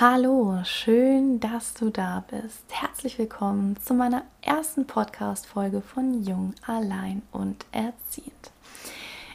Hallo, 0.00 0.56
schön, 0.64 1.40
dass 1.40 1.74
du 1.74 1.90
da 1.90 2.24
bist. 2.30 2.64
Herzlich 2.70 3.18
willkommen 3.18 3.76
zu 3.84 3.92
meiner 3.92 4.22
ersten 4.40 4.86
Podcast-Folge 4.86 5.82
von 5.82 6.24
Jung, 6.24 6.54
Allein 6.66 7.20
und 7.32 7.66
Erziehend. 7.70 8.50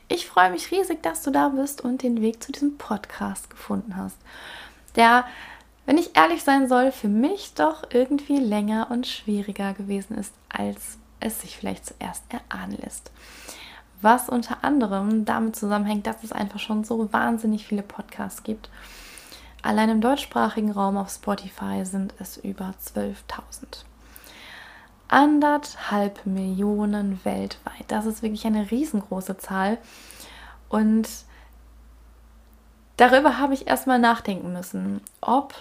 Ich 0.08 0.26
freue 0.26 0.50
mich 0.50 0.72
riesig, 0.72 1.04
dass 1.04 1.22
du 1.22 1.30
da 1.30 1.50
bist 1.50 1.82
und 1.82 2.02
den 2.02 2.20
Weg 2.20 2.42
zu 2.42 2.52
diesem 2.52 2.80
Podcast 2.80 3.52
gefunden 3.52 3.96
hast, 3.96 4.18
der, 4.96 5.26
wenn 5.86 6.00
ich 6.00 6.18
ehrlich 6.18 6.42
sein 6.42 6.68
soll, 6.68 6.92
für 6.92 7.10
mich 7.10 7.54
doch 7.54 7.84
irgendwie 7.92 8.40
länger 8.40 8.88
und 8.90 9.06
schwieriger 9.06 9.74
gewesen 9.74 10.18
ist, 10.18 10.34
als 10.50 10.98
es 11.20 11.42
sich 11.42 11.58
vielleicht 11.58 11.86
zuerst 11.86 12.24
erahnen 12.30 12.80
lässt. 12.82 13.12
Was 14.02 14.30
unter 14.30 14.64
anderem 14.64 15.26
damit 15.26 15.56
zusammenhängt, 15.56 16.08
dass 16.08 16.24
es 16.24 16.32
einfach 16.32 16.60
schon 16.60 16.84
so 16.84 17.14
wahnsinnig 17.14 17.68
viele 17.68 17.84
Podcasts 17.84 18.42
gibt 18.42 18.72
Allein 19.66 19.90
im 19.90 20.00
deutschsprachigen 20.00 20.70
Raum 20.70 20.96
auf 20.96 21.10
Spotify 21.10 21.84
sind 21.86 22.14
es 22.20 22.38
über 22.38 22.76
12.000. 22.86 23.84
Anderthalb 25.08 26.24
Millionen 26.28 27.20
weltweit. 27.26 27.86
Das 27.88 28.06
ist 28.06 28.22
wirklich 28.22 28.46
eine 28.46 28.70
riesengroße 28.70 29.40
Zahl. 29.40 29.80
Und 30.70 31.10
darüber 32.98 33.40
habe 33.40 33.56
ich 33.56 33.66
erstmal 33.66 33.98
nachdenken 33.98 34.54
müssen, 34.54 35.02
ob 35.20 35.56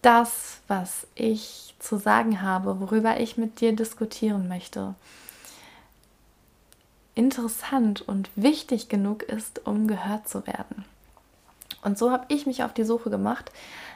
das, 0.00 0.62
was 0.66 1.06
ich 1.14 1.74
zu 1.80 1.98
sagen 1.98 2.40
habe, 2.40 2.80
worüber 2.80 3.20
ich 3.20 3.36
mit 3.36 3.60
dir 3.60 3.76
diskutieren 3.76 4.48
möchte, 4.48 4.94
interessant 7.14 8.00
und 8.00 8.30
wichtig 8.36 8.88
genug 8.88 9.22
ist, 9.22 9.66
um 9.66 9.86
gehört 9.86 10.30
zu 10.30 10.46
werden. 10.46 10.86
Und 11.84 11.98
so 11.98 12.10
habe 12.10 12.24
ich 12.28 12.46
mich 12.46 12.64
auf 12.64 12.72
die 12.72 12.84
Suche 12.84 13.10
gemacht 13.10 13.52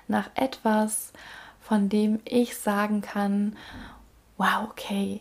nach 0.06 0.30
etwas, 0.34 1.12
von 1.60 1.88
dem 1.88 2.20
ich 2.24 2.56
sagen 2.56 3.00
kann, 3.00 3.56
wow, 4.36 4.68
okay, 4.70 5.20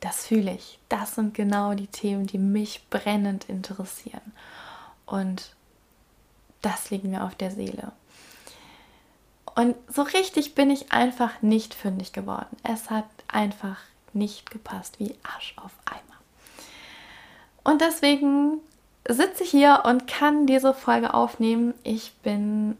das 0.00 0.26
fühle 0.26 0.52
ich. 0.52 0.78
Das 0.88 1.14
sind 1.14 1.34
genau 1.34 1.74
die 1.74 1.86
Themen, 1.86 2.26
die 2.26 2.38
mich 2.38 2.86
brennend 2.90 3.48
interessieren. 3.48 4.32
Und 5.06 5.54
das 6.60 6.90
liegt 6.90 7.04
mir 7.04 7.24
auf 7.24 7.34
der 7.34 7.50
Seele. 7.50 7.92
Und 9.54 9.76
so 9.88 10.02
richtig 10.02 10.54
bin 10.54 10.70
ich 10.70 10.92
einfach 10.92 11.42
nicht 11.42 11.74
fündig 11.74 12.12
geworden. 12.12 12.56
Es 12.62 12.90
hat 12.90 13.06
einfach 13.28 13.78
nicht 14.12 14.50
gepasst 14.50 14.98
wie 14.98 15.14
Arsch 15.22 15.54
auf 15.56 15.72
Eimer. 15.84 16.00
Und 17.64 17.80
deswegen 17.80 18.60
sitze 19.08 19.44
ich 19.44 19.50
hier 19.50 19.82
und 19.84 20.06
kann 20.06 20.46
diese 20.46 20.74
Folge 20.74 21.14
aufnehmen. 21.14 21.74
Ich 21.82 22.14
bin 22.22 22.76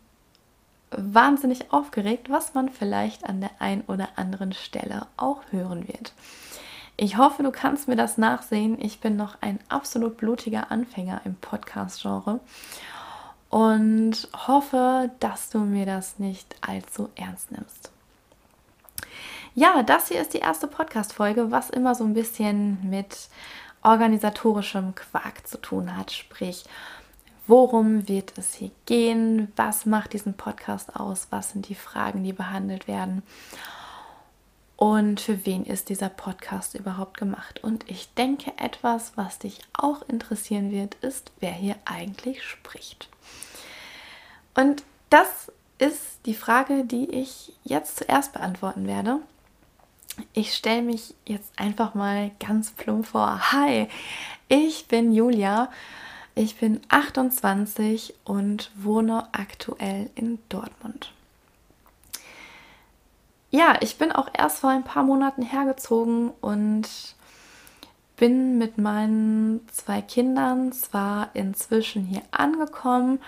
wahnsinnig 0.90 1.72
aufgeregt, 1.72 2.30
was 2.30 2.54
man 2.54 2.68
vielleicht 2.68 3.24
an 3.24 3.40
der 3.40 3.50
einen 3.58 3.82
oder 3.82 4.08
anderen 4.16 4.52
Stelle 4.52 5.06
auch 5.16 5.40
hören 5.50 5.88
wird. 5.88 6.12
Ich 6.96 7.16
hoffe, 7.16 7.42
du 7.42 7.50
kannst 7.50 7.88
mir 7.88 7.96
das 7.96 8.18
nachsehen. 8.18 8.78
Ich 8.80 9.00
bin 9.00 9.16
noch 9.16 9.36
ein 9.40 9.58
absolut 9.68 10.18
blutiger 10.18 10.70
Anfänger 10.70 11.22
im 11.24 11.34
Podcast-Genre 11.36 12.40
und 13.48 14.28
hoffe, 14.46 15.10
dass 15.20 15.50
du 15.50 15.58
mir 15.58 15.86
das 15.86 16.18
nicht 16.18 16.54
allzu 16.60 17.08
ernst 17.16 17.50
nimmst. 17.50 17.90
Ja, 19.54 19.82
das 19.82 20.08
hier 20.08 20.20
ist 20.20 20.32
die 20.32 20.38
erste 20.38 20.66
Podcast-Folge, 20.66 21.50
was 21.50 21.68
immer 21.68 21.94
so 21.94 22.04
ein 22.04 22.14
bisschen 22.14 22.78
mit 22.88 23.28
organisatorischem 23.82 24.94
Quark 24.94 25.46
zu 25.46 25.60
tun 25.60 25.96
hat. 25.96 26.12
Sprich, 26.12 26.64
worum 27.46 28.08
wird 28.08 28.36
es 28.38 28.54
hier 28.54 28.70
gehen? 28.86 29.52
Was 29.56 29.86
macht 29.86 30.12
diesen 30.12 30.34
Podcast 30.34 30.96
aus? 30.96 31.28
Was 31.30 31.50
sind 31.50 31.68
die 31.68 31.74
Fragen, 31.74 32.24
die 32.24 32.32
behandelt 32.32 32.88
werden? 32.88 33.22
Und 34.76 35.20
für 35.20 35.46
wen 35.46 35.64
ist 35.64 35.90
dieser 35.90 36.08
Podcast 36.08 36.74
überhaupt 36.74 37.16
gemacht? 37.16 37.62
Und 37.62 37.88
ich 37.88 38.12
denke, 38.14 38.52
etwas, 38.56 39.12
was 39.16 39.38
dich 39.38 39.60
auch 39.72 40.02
interessieren 40.08 40.72
wird, 40.72 40.96
ist, 40.96 41.30
wer 41.38 41.52
hier 41.52 41.76
eigentlich 41.84 42.42
spricht. 42.42 43.08
Und 44.54 44.82
das 45.08 45.52
ist 45.78 46.20
die 46.26 46.34
Frage, 46.34 46.84
die 46.84 47.08
ich 47.10 47.52
jetzt 47.64 47.98
zuerst 47.98 48.32
beantworten 48.32 48.86
werde 48.86 49.20
ich 50.32 50.54
stelle 50.54 50.82
mich 50.82 51.14
jetzt 51.26 51.52
einfach 51.58 51.94
mal 51.94 52.30
ganz 52.38 52.70
plump 52.70 53.06
vor. 53.06 53.52
Hi, 53.52 53.88
ich 54.48 54.86
bin 54.88 55.12
Julia. 55.12 55.70
Ich 56.34 56.56
bin 56.56 56.80
28 56.88 58.14
und 58.24 58.70
wohne 58.74 59.28
aktuell 59.32 60.08
in 60.14 60.38
Dortmund. 60.48 61.12
Ja, 63.50 63.76
ich 63.80 63.98
bin 63.98 64.12
auch 64.12 64.28
erst 64.32 64.60
vor 64.60 64.70
ein 64.70 64.84
paar 64.84 65.02
Monaten 65.02 65.42
hergezogen 65.42 66.30
und 66.40 66.88
bin 68.16 68.56
mit 68.56 68.78
meinen 68.78 69.68
zwei 69.70 70.00
Kindern 70.00 70.72
zwar 70.72 71.30
inzwischen 71.34 72.04
hier 72.04 72.22
angekommen, 72.30 73.20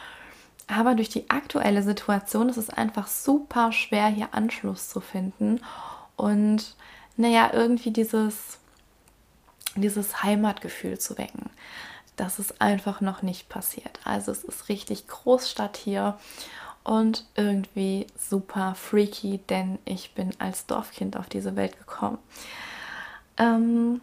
aber 0.67 0.95
durch 0.95 1.11
die 1.11 1.29
aktuelle 1.29 1.83
Situation 1.83 2.49
ist 2.49 2.57
es 2.57 2.71
einfach 2.71 3.07
super 3.07 3.71
schwer, 3.73 4.07
hier 4.07 4.29
Anschluss 4.33 4.89
zu 4.89 5.01
finden 5.01 5.61
und 6.17 6.75
naja, 7.17 7.51
irgendwie 7.53 7.91
dieses, 7.91 8.59
dieses 9.77 10.23
Heimatgefühl 10.23 10.99
zu 10.99 11.17
wecken. 11.19 11.51
Das 12.17 12.39
ist 12.39 12.61
einfach 12.61 13.01
noch 13.01 13.23
nicht 13.23 13.49
passiert. 13.49 13.99
Also 14.05 14.31
es 14.31 14.45
ist 14.45 14.69
richtig 14.69 15.09
Großstadt 15.09 15.77
hier 15.77 16.19
und 16.85 17.25
irgendwie 17.35 18.07
super 18.17 18.75
freaky, 18.75 19.41
denn 19.49 19.79
ich 19.85 20.15
bin 20.15 20.31
als 20.39 20.67
Dorfkind 20.67 21.17
auf 21.17 21.29
diese 21.29 21.57
Welt 21.57 21.77
gekommen. 21.79 22.19
Ähm 23.37 24.01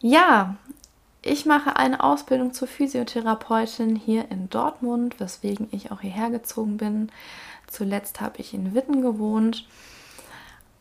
ja, 0.00 0.56
ich 1.22 1.44
mache 1.44 1.76
eine 1.76 2.02
Ausbildung 2.02 2.54
zur 2.54 2.66
Physiotherapeutin 2.66 3.94
hier 3.94 4.30
in 4.30 4.48
Dortmund, 4.48 5.20
weswegen 5.20 5.68
ich 5.70 5.92
auch 5.92 6.00
hierher 6.00 6.30
gezogen 6.30 6.78
bin. 6.78 7.12
Zuletzt 7.66 8.20
habe 8.20 8.38
ich 8.38 8.54
in 8.54 8.74
Witten 8.74 9.02
gewohnt 9.02 9.66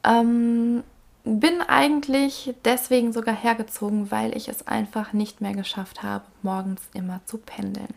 ähm, 0.04 0.84
bin 1.24 1.62
eigentlich 1.62 2.56
deswegen 2.66 3.14
sogar 3.14 3.36
hergezogen, 3.36 4.12
weil 4.12 4.36
ich 4.36 4.48
es 4.48 4.68
einfach 4.68 5.14
nicht 5.14 5.42
mehr 5.42 5.54
geschafft 5.54 6.02
habe, 6.04 6.26
morgens 6.42 6.82
immer 6.94 7.22
zu 7.26 7.38
pendeln. 7.38 7.94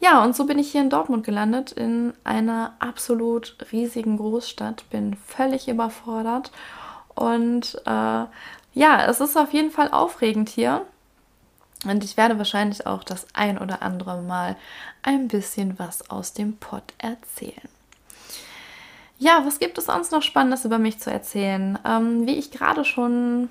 Ja, 0.00 0.22
und 0.22 0.36
so 0.36 0.44
bin 0.44 0.60
ich 0.60 0.70
hier 0.70 0.82
in 0.82 0.90
Dortmund 0.90 1.24
gelandet, 1.24 1.72
in 1.72 2.12
einer 2.22 2.74
absolut 2.78 3.56
riesigen 3.72 4.16
Großstadt, 4.16 4.88
bin 4.90 5.16
völlig 5.16 5.68
überfordert 5.68 6.52
und 7.16 7.74
äh, 7.84 8.24
ja, 8.74 9.06
es 9.06 9.20
ist 9.20 9.36
auf 9.36 9.52
jeden 9.52 9.72
Fall 9.72 9.90
aufregend 9.90 10.48
hier. 10.48 10.86
Und 11.84 12.04
ich 12.04 12.16
werde 12.16 12.38
wahrscheinlich 12.38 12.86
auch 12.86 13.02
das 13.02 13.26
ein 13.34 13.58
oder 13.58 13.82
andere 13.82 14.22
Mal 14.22 14.56
ein 15.02 15.28
bisschen 15.28 15.78
was 15.78 16.10
aus 16.10 16.32
dem 16.32 16.56
Pott 16.56 16.94
erzählen. 16.98 17.68
Ja, 19.20 19.44
was 19.44 19.58
gibt 19.58 19.78
es 19.78 19.86
sonst 19.86 20.12
noch 20.12 20.22
Spannendes 20.22 20.64
über 20.64 20.78
mich 20.78 21.00
zu 21.00 21.10
erzählen? 21.10 21.76
Ähm, 21.84 22.26
wie 22.26 22.38
ich 22.38 22.52
gerade 22.52 22.84
schon 22.84 23.48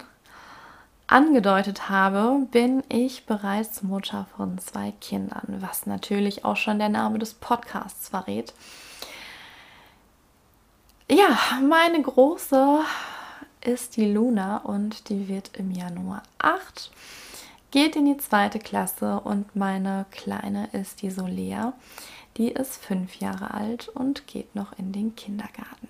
angedeutet 1.08 1.90
habe, 1.90 2.48
bin 2.52 2.84
ich 2.88 3.26
bereits 3.26 3.84
Mutter 3.84 4.28
von 4.38 4.58
zwei 4.60 4.94
Kindern, 5.02 5.58
was 5.60 5.86
natürlich 5.86 6.46
auch 6.46 6.56
schon 6.56 6.80
der 6.80 6.90
Name 6.90 7.20
des 7.20 7.34
Podcasts 7.34 8.10
verrät. 8.10 8.54
Ja, 11.10 11.38
meine 11.62 12.02
große 12.02 12.80
ist 13.62 13.98
die 13.98 14.12
Luna 14.12 14.58
und 14.60 15.10
die 15.10 15.28
wird 15.28 15.52
im 15.58 15.72
Januar 15.72 16.24
8, 16.40 16.92
geht 17.72 17.98
in 17.98 18.06
die 18.06 18.18
zweite 18.18 18.60
Klasse 18.60 19.20
und 19.22 19.56
meine 19.56 20.06
kleine 20.12 20.70
ist 20.72 21.02
die 21.02 21.12
Solea. 21.12 21.74
Die 22.38 22.50
ist 22.50 22.84
fünf 22.84 23.16
Jahre 23.16 23.54
alt 23.54 23.90
und 23.90 24.28
geht 24.28 24.56
noch 24.56 24.78
in 24.78 24.92
den 24.92 25.16
Kindergarten. 25.16 25.90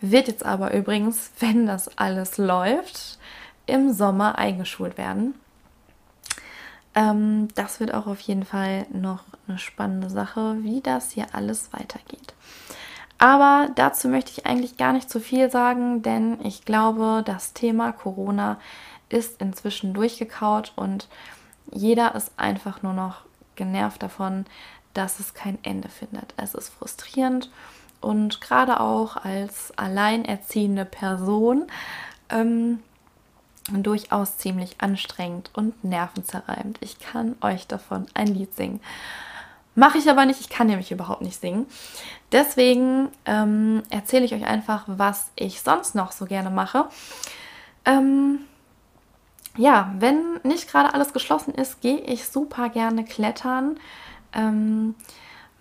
Wird 0.00 0.28
jetzt 0.28 0.44
aber 0.44 0.72
übrigens, 0.74 1.30
wenn 1.40 1.66
das 1.66 1.98
alles 1.98 2.38
läuft, 2.38 3.18
im 3.66 3.92
Sommer 3.92 4.38
eingeschult 4.38 4.98
werden. 4.98 5.34
Ähm, 6.94 7.48
das 7.54 7.78
wird 7.78 7.94
auch 7.94 8.06
auf 8.06 8.20
jeden 8.20 8.44
Fall 8.44 8.86
noch 8.92 9.24
eine 9.46 9.58
spannende 9.58 10.10
Sache, 10.10 10.56
wie 10.62 10.80
das 10.80 11.12
hier 11.12 11.26
alles 11.32 11.72
weitergeht. 11.72 12.34
Aber 13.18 13.68
dazu 13.74 14.08
möchte 14.08 14.30
ich 14.30 14.46
eigentlich 14.46 14.78
gar 14.78 14.94
nicht 14.94 15.10
zu 15.10 15.20
viel 15.20 15.50
sagen, 15.50 16.02
denn 16.02 16.38
ich 16.42 16.64
glaube, 16.64 17.22
das 17.24 17.52
Thema 17.52 17.92
Corona 17.92 18.58
ist 19.10 19.42
inzwischen 19.42 19.92
durchgekaut 19.92 20.72
und 20.74 21.08
jeder 21.70 22.14
ist 22.14 22.32
einfach 22.38 22.82
nur 22.82 22.94
noch 22.94 23.22
genervt 23.56 24.02
davon, 24.02 24.46
dass 24.94 25.20
es 25.20 25.34
kein 25.34 25.58
Ende 25.62 25.88
findet. 25.88 26.34
Es 26.36 26.54
ist 26.54 26.70
frustrierend 26.70 27.50
und 28.00 28.40
gerade 28.40 28.80
auch 28.80 29.16
als 29.16 29.72
alleinerziehende 29.76 30.84
Person 30.84 31.66
ähm, 32.30 32.80
durchaus 33.70 34.38
ziemlich 34.38 34.76
anstrengend 34.80 35.50
und 35.54 35.84
nervenzerreibend. 35.84 36.78
Ich 36.80 36.98
kann 36.98 37.36
euch 37.40 37.66
davon 37.66 38.06
ein 38.14 38.28
Lied 38.28 38.54
singen. 38.54 38.80
Mache 39.74 39.98
ich 39.98 40.10
aber 40.10 40.26
nicht, 40.26 40.40
ich 40.40 40.48
kann 40.48 40.66
nämlich 40.66 40.90
überhaupt 40.90 41.22
nicht 41.22 41.40
singen. 41.40 41.66
Deswegen 42.32 43.08
ähm, 43.24 43.82
erzähle 43.90 44.24
ich 44.24 44.34
euch 44.34 44.44
einfach, 44.44 44.84
was 44.86 45.30
ich 45.36 45.62
sonst 45.62 45.94
noch 45.94 46.12
so 46.12 46.26
gerne 46.26 46.50
mache. 46.50 46.86
Ähm, 47.84 48.40
ja, 49.56 49.92
wenn 49.98 50.40
nicht 50.42 50.70
gerade 50.70 50.92
alles 50.94 51.12
geschlossen 51.12 51.54
ist, 51.54 51.80
gehe 51.80 51.98
ich 51.98 52.26
super 52.28 52.68
gerne 52.68 53.04
klettern. 53.04 53.78
Ähm, 54.32 54.94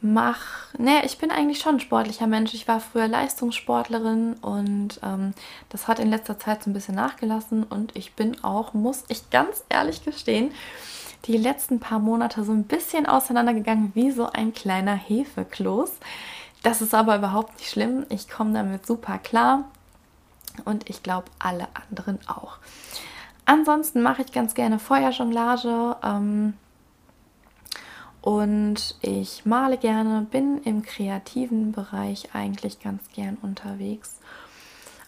mach, 0.01 0.73
ne, 0.77 1.05
ich 1.05 1.17
bin 1.17 1.31
eigentlich 1.31 1.59
schon 1.59 1.75
ein 1.75 1.79
sportlicher 1.79 2.27
Mensch. 2.27 2.53
Ich 2.53 2.67
war 2.67 2.79
früher 2.79 3.07
Leistungssportlerin 3.07 4.33
und 4.35 4.99
ähm, 5.03 5.33
das 5.69 5.87
hat 5.87 5.99
in 5.99 6.09
letzter 6.09 6.39
Zeit 6.39 6.63
so 6.63 6.69
ein 6.69 6.73
bisschen 6.73 6.95
nachgelassen 6.95 7.63
und 7.63 7.95
ich 7.95 8.13
bin 8.13 8.43
auch, 8.43 8.73
muss 8.73 9.03
ich 9.09 9.29
ganz 9.29 9.63
ehrlich 9.69 10.03
gestehen, 10.03 10.51
die 11.25 11.37
letzten 11.37 11.79
paar 11.79 11.99
Monate 11.99 12.43
so 12.43 12.53
ein 12.53 12.63
bisschen 12.63 13.05
auseinandergegangen 13.05 13.91
wie 13.93 14.11
so 14.11 14.29
ein 14.31 14.53
kleiner 14.53 14.95
Hefekloß. 14.95 15.91
Das 16.63 16.81
ist 16.81 16.93
aber 16.93 17.17
überhaupt 17.17 17.57
nicht 17.59 17.69
schlimm. 17.69 18.05
Ich 18.09 18.29
komme 18.29 18.53
damit 18.53 18.85
super 18.85 19.17
klar 19.17 19.65
und 20.65 20.89
ich 20.89 21.03
glaube 21.03 21.27
alle 21.39 21.67
anderen 21.73 22.19
auch. 22.27 22.57
Ansonsten 23.45 24.01
mache 24.01 24.21
ich 24.21 24.31
ganz 24.31 24.53
gerne 24.53 24.79
Feuerjonglage 24.79 25.97
ähm, 26.03 26.53
und 28.21 28.95
ich 29.01 29.45
male 29.45 29.77
gerne, 29.77 30.27
bin 30.29 30.61
im 30.63 30.83
kreativen 30.83 31.71
Bereich 31.71 32.29
eigentlich 32.33 32.79
ganz 32.79 33.01
gern 33.13 33.37
unterwegs 33.41 34.19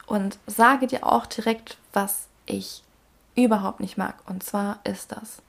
und 0.05 0.37
sage 0.47 0.87
dir 0.87 1.05
auch 1.05 1.25
direkt, 1.25 1.77
was 1.93 2.27
ich 2.45 2.83
überhaupt 3.35 3.79
nicht 3.79 3.97
mag. 3.97 4.15
Und 4.27 4.43
zwar 4.43 4.79
ist 4.83 5.11
das 5.11 5.41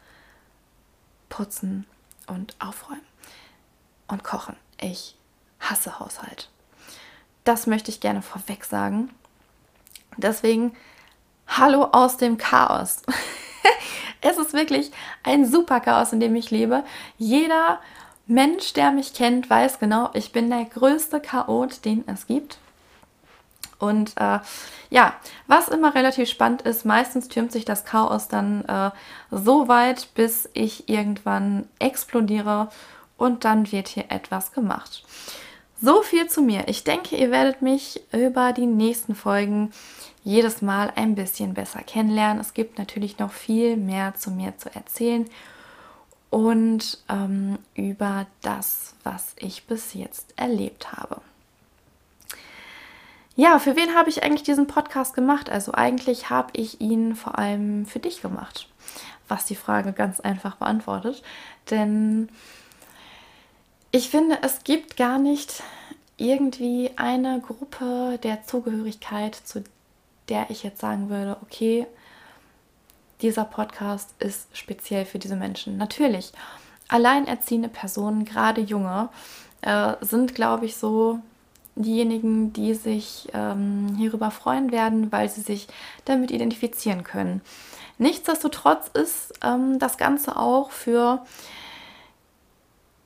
Putzen 1.28 1.86
und 2.26 2.56
Aufräumen 2.60 3.00
und 4.08 4.24
Kochen. 4.24 4.56
Ich 4.80 5.16
hasse 5.60 5.98
Haushalt. 5.98 6.50
Das 7.44 7.66
möchte 7.66 7.90
ich 7.90 8.00
gerne 8.00 8.22
vorweg 8.22 8.64
sagen. 8.64 9.10
Deswegen 10.16 10.72
Hallo 11.48 11.88
aus 11.92 12.16
dem 12.16 12.38
Chaos. 12.38 13.02
es 14.20 14.38
ist 14.38 14.52
wirklich 14.52 14.90
ein 15.22 15.50
super 15.50 15.80
Chaos, 15.80 16.12
in 16.12 16.20
dem 16.20 16.34
ich 16.36 16.50
lebe. 16.50 16.84
Jeder 17.18 17.80
Mensch, 18.26 18.72
der 18.72 18.92
mich 18.92 19.14
kennt, 19.14 19.50
weiß 19.50 19.78
genau, 19.78 20.10
ich 20.14 20.32
bin 20.32 20.48
der 20.50 20.64
größte 20.64 21.20
Chaot, 21.20 21.84
den 21.84 22.04
es 22.06 22.26
gibt. 22.26 22.58
Und 23.78 24.12
äh, 24.16 24.38
ja, 24.90 25.14
was 25.48 25.66
immer 25.66 25.94
relativ 25.94 26.28
spannend 26.28 26.62
ist, 26.62 26.84
meistens 26.84 27.26
türmt 27.26 27.50
sich 27.50 27.64
das 27.64 27.84
Chaos 27.84 28.28
dann 28.28 28.64
äh, 28.66 28.90
so 29.32 29.66
weit, 29.66 30.14
bis 30.14 30.48
ich 30.52 30.88
irgendwann 30.88 31.68
explodiere 31.80 32.68
und 33.16 33.44
dann 33.44 33.72
wird 33.72 33.88
hier 33.88 34.04
etwas 34.10 34.52
gemacht. 34.52 35.02
So 35.80 36.02
viel 36.02 36.28
zu 36.28 36.42
mir. 36.42 36.68
Ich 36.68 36.84
denke, 36.84 37.16
ihr 37.16 37.32
werdet 37.32 37.60
mich 37.60 38.00
über 38.12 38.52
die 38.52 38.66
nächsten 38.66 39.16
Folgen 39.16 39.72
jedes 40.24 40.62
Mal 40.62 40.92
ein 40.94 41.14
bisschen 41.14 41.54
besser 41.54 41.82
kennenlernen. 41.82 42.40
Es 42.40 42.54
gibt 42.54 42.78
natürlich 42.78 43.19
noch 43.19 43.32
viel 43.32 43.76
mehr 43.76 44.14
zu 44.14 44.30
mir 44.30 44.56
zu 44.56 44.74
erzählen 44.74 45.28
und 46.30 46.98
ähm, 47.08 47.58
über 47.74 48.26
das, 48.40 48.94
was 49.04 49.34
ich 49.36 49.66
bis 49.66 49.94
jetzt 49.94 50.32
erlebt 50.36 50.92
habe. 50.92 51.20
Ja, 53.34 53.58
für 53.58 53.76
wen 53.76 53.94
habe 53.94 54.10
ich 54.10 54.22
eigentlich 54.22 54.42
diesen 54.42 54.66
Podcast 54.66 55.14
gemacht? 55.14 55.50
Also 55.50 55.72
eigentlich 55.72 56.30
habe 56.30 56.50
ich 56.52 56.80
ihn 56.80 57.16
vor 57.16 57.38
allem 57.38 57.86
für 57.86 57.98
dich 57.98 58.20
gemacht, 58.20 58.69
was 59.26 59.46
die 59.46 59.56
Frage 59.56 59.92
ganz 59.92 60.20
einfach 60.20 60.56
beantwortet. 60.56 61.22
Denn 61.70 62.28
ich 63.90 64.10
finde, 64.10 64.38
es 64.42 64.64
gibt 64.64 64.96
gar 64.96 65.19
nicht 65.19 65.62
irgendwie 66.16 66.90
eine 66.96 67.40
Gruppe 67.40 68.19
der 68.22 68.44
Zugehörigkeit, 68.44 69.34
zu 69.34 69.64
der 70.28 70.50
ich 70.50 70.62
jetzt 70.62 70.80
sagen 70.80 71.08
würde, 71.10 71.36
okay, 71.42 71.86
dieser 73.20 73.44
Podcast 73.44 74.10
ist 74.19 74.48
speziell 74.56 75.04
für 75.04 75.19
diese 75.19 75.36
Menschen. 75.36 75.76
Natürlich, 75.76 76.32
alleinerziehende 76.88 77.69
Personen, 77.69 78.24
gerade 78.24 78.60
junge, 78.60 79.08
äh, 79.62 79.94
sind, 80.00 80.34
glaube 80.34 80.66
ich, 80.66 80.76
so 80.76 81.20
diejenigen, 81.74 82.52
die 82.52 82.74
sich 82.74 83.28
ähm, 83.32 83.94
hierüber 83.96 84.30
freuen 84.30 84.72
werden, 84.72 85.10
weil 85.10 85.28
sie 85.28 85.40
sich 85.40 85.69
damit 86.04 86.30
identifizieren 86.30 87.02
können. 87.04 87.40
Nichtsdestotrotz 87.98 88.88
ist 88.88 89.32
ähm, 89.42 89.78
das 89.78 89.96
Ganze 89.96 90.36
auch 90.36 90.70
für 90.70 91.24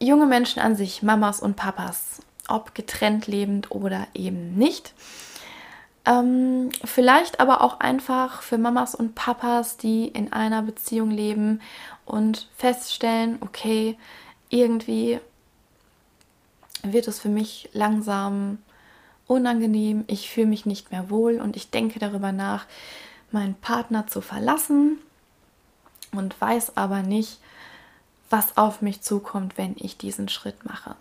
junge 0.01 0.27
Menschen 0.27 0.61
an 0.61 0.75
sich, 0.75 1.03
Mamas 1.03 1.41
und 1.41 1.57
Papas, 1.57 2.21
ob 2.49 2.75
getrennt 2.75 3.27
lebend 3.27 3.71
oder 3.71 4.07
eben 4.15 4.55
nicht. 4.57 4.95
Ähm, 6.07 6.71
vielleicht 6.85 7.41
aber 7.41 7.63
auch 7.63 7.81
einfach 7.81 8.43
für 8.43 8.59
Mamas 8.59 8.95
und 8.95 9.17
Papas, 9.17 9.77
die 9.77 10.07
in 10.07 10.33
einer 10.33 10.63
Beziehung 10.63 11.11
leben 11.11 11.61
und 12.05 12.49
feststellen, 12.57 13.39
okay, 13.41 13.99
irgendwie 14.49 15.19
wird 16.83 17.09
es 17.09 17.19
für 17.19 17.29
mich 17.29 17.69
langsam 17.73 18.59
unangenehm, 19.27 20.05
ich 20.07 20.31
fühle 20.31 20.47
mich 20.47 20.67
nicht 20.67 20.93
mehr 20.93 21.11
wohl 21.11 21.41
und 21.41 21.57
ich 21.57 21.71
denke 21.71 21.99
darüber 21.99 22.31
nach, 22.31 22.67
meinen 23.33 23.57
Partner 23.57 24.07
zu 24.07 24.21
verlassen 24.21 24.99
und 26.13 26.41
weiß 26.41 26.77
aber 26.77 27.03
nicht, 27.03 27.41
was 28.31 28.57
auf 28.57 28.83
mich 28.83 29.03
zukommt, 29.03 29.59
wenn 29.59 29.75
ich 29.79 29.99
diesen 29.99 30.29
Schritt 30.29 30.65
mache. 30.65 30.95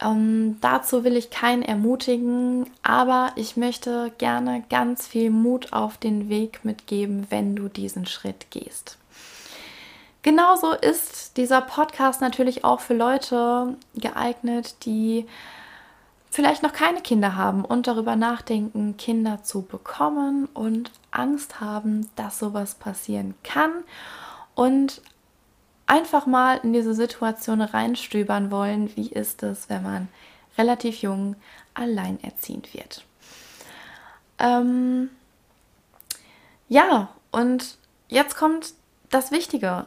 Ähm, 0.00 0.58
dazu 0.60 1.02
will 1.02 1.16
ich 1.16 1.30
keinen 1.30 1.62
ermutigen, 1.62 2.70
aber 2.82 3.32
ich 3.34 3.56
möchte 3.56 4.12
gerne 4.18 4.62
ganz 4.70 5.06
viel 5.06 5.30
Mut 5.30 5.72
auf 5.72 5.98
den 5.98 6.28
Weg 6.28 6.64
mitgeben, 6.64 7.26
wenn 7.30 7.56
du 7.56 7.68
diesen 7.68 8.06
Schritt 8.06 8.50
gehst. 8.50 8.96
Genauso 10.22 10.72
ist 10.72 11.36
dieser 11.36 11.60
Podcast 11.60 12.20
natürlich 12.20 12.64
auch 12.64 12.80
für 12.80 12.94
Leute 12.94 13.76
geeignet, 13.94 14.84
die 14.84 15.26
vielleicht 16.30 16.62
noch 16.62 16.72
keine 16.72 17.00
Kinder 17.00 17.36
haben 17.36 17.64
und 17.64 17.86
darüber 17.86 18.14
nachdenken, 18.14 18.96
Kinder 18.96 19.42
zu 19.42 19.62
bekommen 19.62 20.46
und 20.54 20.90
Angst 21.10 21.60
haben, 21.60 22.08
dass 22.16 22.38
sowas 22.38 22.74
passieren 22.74 23.34
kann 23.42 23.70
und 24.54 25.00
einfach 25.88 26.26
mal 26.26 26.60
in 26.62 26.72
diese 26.72 26.94
Situation 26.94 27.60
reinstöbern 27.60 28.50
wollen, 28.50 28.94
wie 28.94 29.08
ist 29.08 29.42
es, 29.42 29.68
wenn 29.68 29.82
man 29.82 30.08
relativ 30.56 31.02
jung 31.02 31.34
alleinerziehend 31.74 32.72
wird. 32.74 33.04
Ähm, 34.38 35.10
ja, 36.68 37.08
und 37.32 37.78
jetzt 38.08 38.36
kommt 38.36 38.74
das 39.10 39.30
Wichtige. 39.32 39.86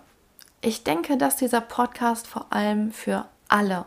Ich 0.61 0.83
denke, 0.83 1.17
dass 1.17 1.35
dieser 1.35 1.61
Podcast 1.61 2.27
vor 2.27 2.47
allem 2.49 2.91
für 2.91 3.25
alle 3.47 3.85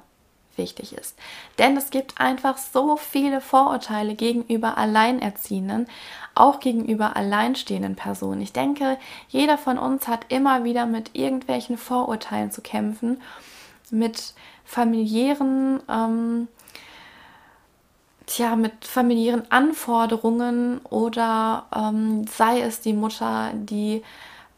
wichtig 0.59 0.93
ist. 0.93 1.17
Denn 1.59 1.77
es 1.77 1.91
gibt 1.91 2.21
einfach 2.21 2.59
so 2.59 2.97
viele 2.97 3.41
Vorurteile 3.41 4.15
gegenüber 4.15 4.79
Alleinerziehenden, 4.79 5.87
auch 6.35 6.61
gegenüber 6.61 7.17
alleinstehenden 7.17 7.97
Personen. 7.97 8.41
Ich 8.41 8.53
denke, 8.53 8.99
jeder 9.29 9.59
von 9.59 9.79
uns 9.79 10.09
hat 10.09 10.27
immer 10.29 10.65
wieder 10.65 10.87
mit 10.87 11.15
irgendwelchen 11.15 11.79
Vorurteilen 11.79 12.51
zu 12.51 12.61
kämpfen, 12.61 13.21
mit 13.91 14.35
familiären, 14.65 15.81
ähm, 15.89 16.49
tja, 18.27 18.57
mit 18.57 18.85
familiären 18.85 19.51
Anforderungen 19.51 20.81
oder 20.87 21.67
ähm, 21.75 22.27
sei 22.27 22.61
es 22.61 22.81
die 22.81 22.95
Mutter, 22.95 23.53
die 23.55 24.03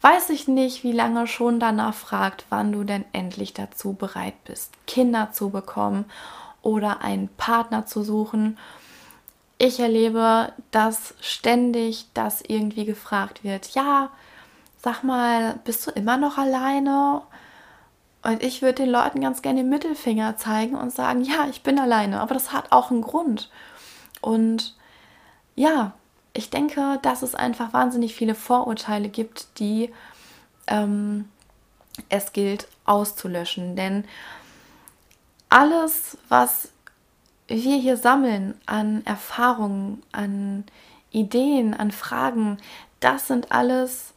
weiß 0.01 0.29
ich 0.29 0.47
nicht, 0.47 0.83
wie 0.83 0.91
lange 0.91 1.27
schon 1.27 1.59
danach 1.59 1.93
fragt, 1.93 2.45
wann 2.49 2.71
du 2.71 2.83
denn 2.83 3.05
endlich 3.13 3.53
dazu 3.53 3.93
bereit 3.93 4.43
bist, 4.45 4.73
Kinder 4.85 5.31
zu 5.31 5.49
bekommen 5.49 6.05
oder 6.61 7.01
einen 7.01 7.29
Partner 7.29 7.85
zu 7.85 8.03
suchen. 8.03 8.57
Ich 9.57 9.79
erlebe, 9.79 10.53
dass 10.71 11.15
ständig 11.19 12.07
das 12.13 12.41
irgendwie 12.41 12.85
gefragt 12.85 13.43
wird. 13.43 13.73
Ja, 13.73 14.09
sag 14.77 15.03
mal, 15.03 15.59
bist 15.63 15.87
du 15.87 15.91
immer 15.91 16.17
noch 16.17 16.37
alleine? 16.37 17.21
Und 18.23 18.43
ich 18.43 18.61
würde 18.61 18.83
den 18.83 18.91
Leuten 18.91 19.21
ganz 19.21 19.41
gerne 19.41 19.61
den 19.61 19.69
Mittelfinger 19.69 20.37
zeigen 20.37 20.75
und 20.75 20.91
sagen, 20.91 21.21
ja, 21.21 21.47
ich 21.49 21.63
bin 21.63 21.79
alleine, 21.79 22.19
aber 22.19 22.33
das 22.33 22.51
hat 22.51 22.71
auch 22.71 22.91
einen 22.91 23.01
Grund. 23.01 23.49
Und 24.21 24.75
ja, 25.55 25.93
ich 26.37 26.49
denke, 26.49 26.99
dass 27.01 27.23
es 27.23 27.35
einfach 27.35 27.73
wahnsinnig 27.73 28.15
viele 28.15 28.35
Vorurteile 28.35 29.09
gibt, 29.09 29.59
die 29.59 29.91
ähm, 30.67 31.25
es 32.09 32.31
gilt 32.31 32.67
auszulöschen. 32.85 33.75
Denn 33.75 34.05
alles, 35.49 36.17
was 36.29 36.69
wir 37.47 37.77
hier 37.77 37.97
sammeln 37.97 38.53
an 38.65 39.05
Erfahrungen, 39.05 40.03
an 40.11 40.65
Ideen, 41.11 41.73
an 41.73 41.91
Fragen, 41.91 42.57
das 42.99 43.27
sind 43.27 43.51
alles 43.51 44.13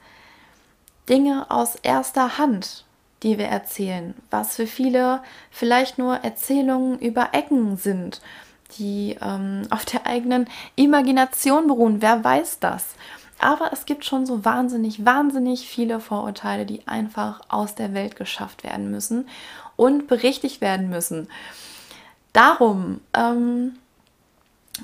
Dinge 1.08 1.50
aus 1.50 1.76
erster 1.76 2.38
Hand. 2.38 2.84
die 3.22 3.36
wir 3.36 3.48
erzählen, 3.48 4.14
was 4.30 4.56
für 4.56 4.66
viele 4.66 5.22
vielleicht 5.50 5.98
nur 5.98 6.16
Erzählungen 6.16 6.98
über 6.98 7.30
Ecken 7.32 7.76
sind, 7.76 8.22
die 8.78 9.16
ähm, 9.20 9.62
auf 9.70 9.84
der 9.84 10.06
eigenen 10.06 10.48
Imagination 10.76 11.66
beruhen. 11.66 12.02
Wer 12.02 12.22
weiß 12.22 12.58
das? 12.60 12.86
Aber 13.38 13.72
es 13.72 13.86
gibt 13.86 14.04
schon 14.04 14.26
so 14.26 14.44
wahnsinnig, 14.44 15.04
wahnsinnig 15.04 15.66
viele 15.66 15.98
Vorurteile, 15.98 16.66
die 16.66 16.86
einfach 16.86 17.40
aus 17.48 17.74
der 17.74 17.94
Welt 17.94 18.16
geschafft 18.16 18.64
werden 18.64 18.90
müssen 18.90 19.28
und 19.76 20.08
berichtigt 20.08 20.60
werden 20.60 20.90
müssen. 20.90 21.28
Darum 22.34 23.00
ähm, 23.14 23.76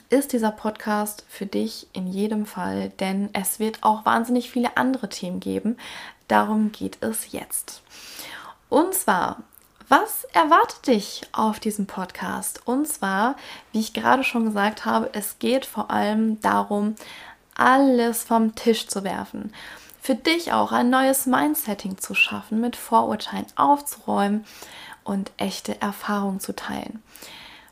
ist 0.08 0.32
dieser 0.32 0.50
Podcast 0.50 1.24
für 1.28 1.46
dich 1.46 1.86
in 1.92 2.06
jedem 2.06 2.46
Fall, 2.46 2.90
denn 2.98 3.28
es 3.34 3.58
wird 3.58 3.82
auch 3.82 4.06
wahnsinnig 4.06 4.50
viele 4.50 4.76
andere 4.76 5.10
Themen 5.10 5.38
geben. 5.38 5.76
Darum 6.28 6.72
geht 6.72 6.98
es 7.02 7.32
jetzt. 7.32 7.82
Und 8.68 8.94
zwar 8.94 9.42
was 9.88 10.24
erwartet 10.32 10.86
dich 10.88 11.22
auf 11.32 11.60
diesem 11.60 11.86
Podcast? 11.86 12.60
Und 12.66 12.88
zwar, 12.88 13.36
wie 13.72 13.80
ich 13.80 13.92
gerade 13.92 14.24
schon 14.24 14.44
gesagt 14.44 14.84
habe, 14.84 15.10
es 15.12 15.38
geht 15.38 15.64
vor 15.64 15.90
allem 15.90 16.40
darum, 16.40 16.96
alles 17.54 18.24
vom 18.24 18.54
Tisch 18.54 18.88
zu 18.88 19.04
werfen. 19.04 19.52
Für 20.00 20.14
dich 20.14 20.52
auch 20.52 20.72
ein 20.72 20.90
neues 20.90 21.26
Mindsetting 21.26 21.98
zu 21.98 22.14
schaffen, 22.14 22.60
mit 22.60 22.76
Vorurteilen 22.76 23.46
aufzuräumen 23.56 24.44
und 25.04 25.30
echte 25.36 25.80
Erfahrungen 25.80 26.40
zu 26.40 26.54
teilen. 26.54 27.02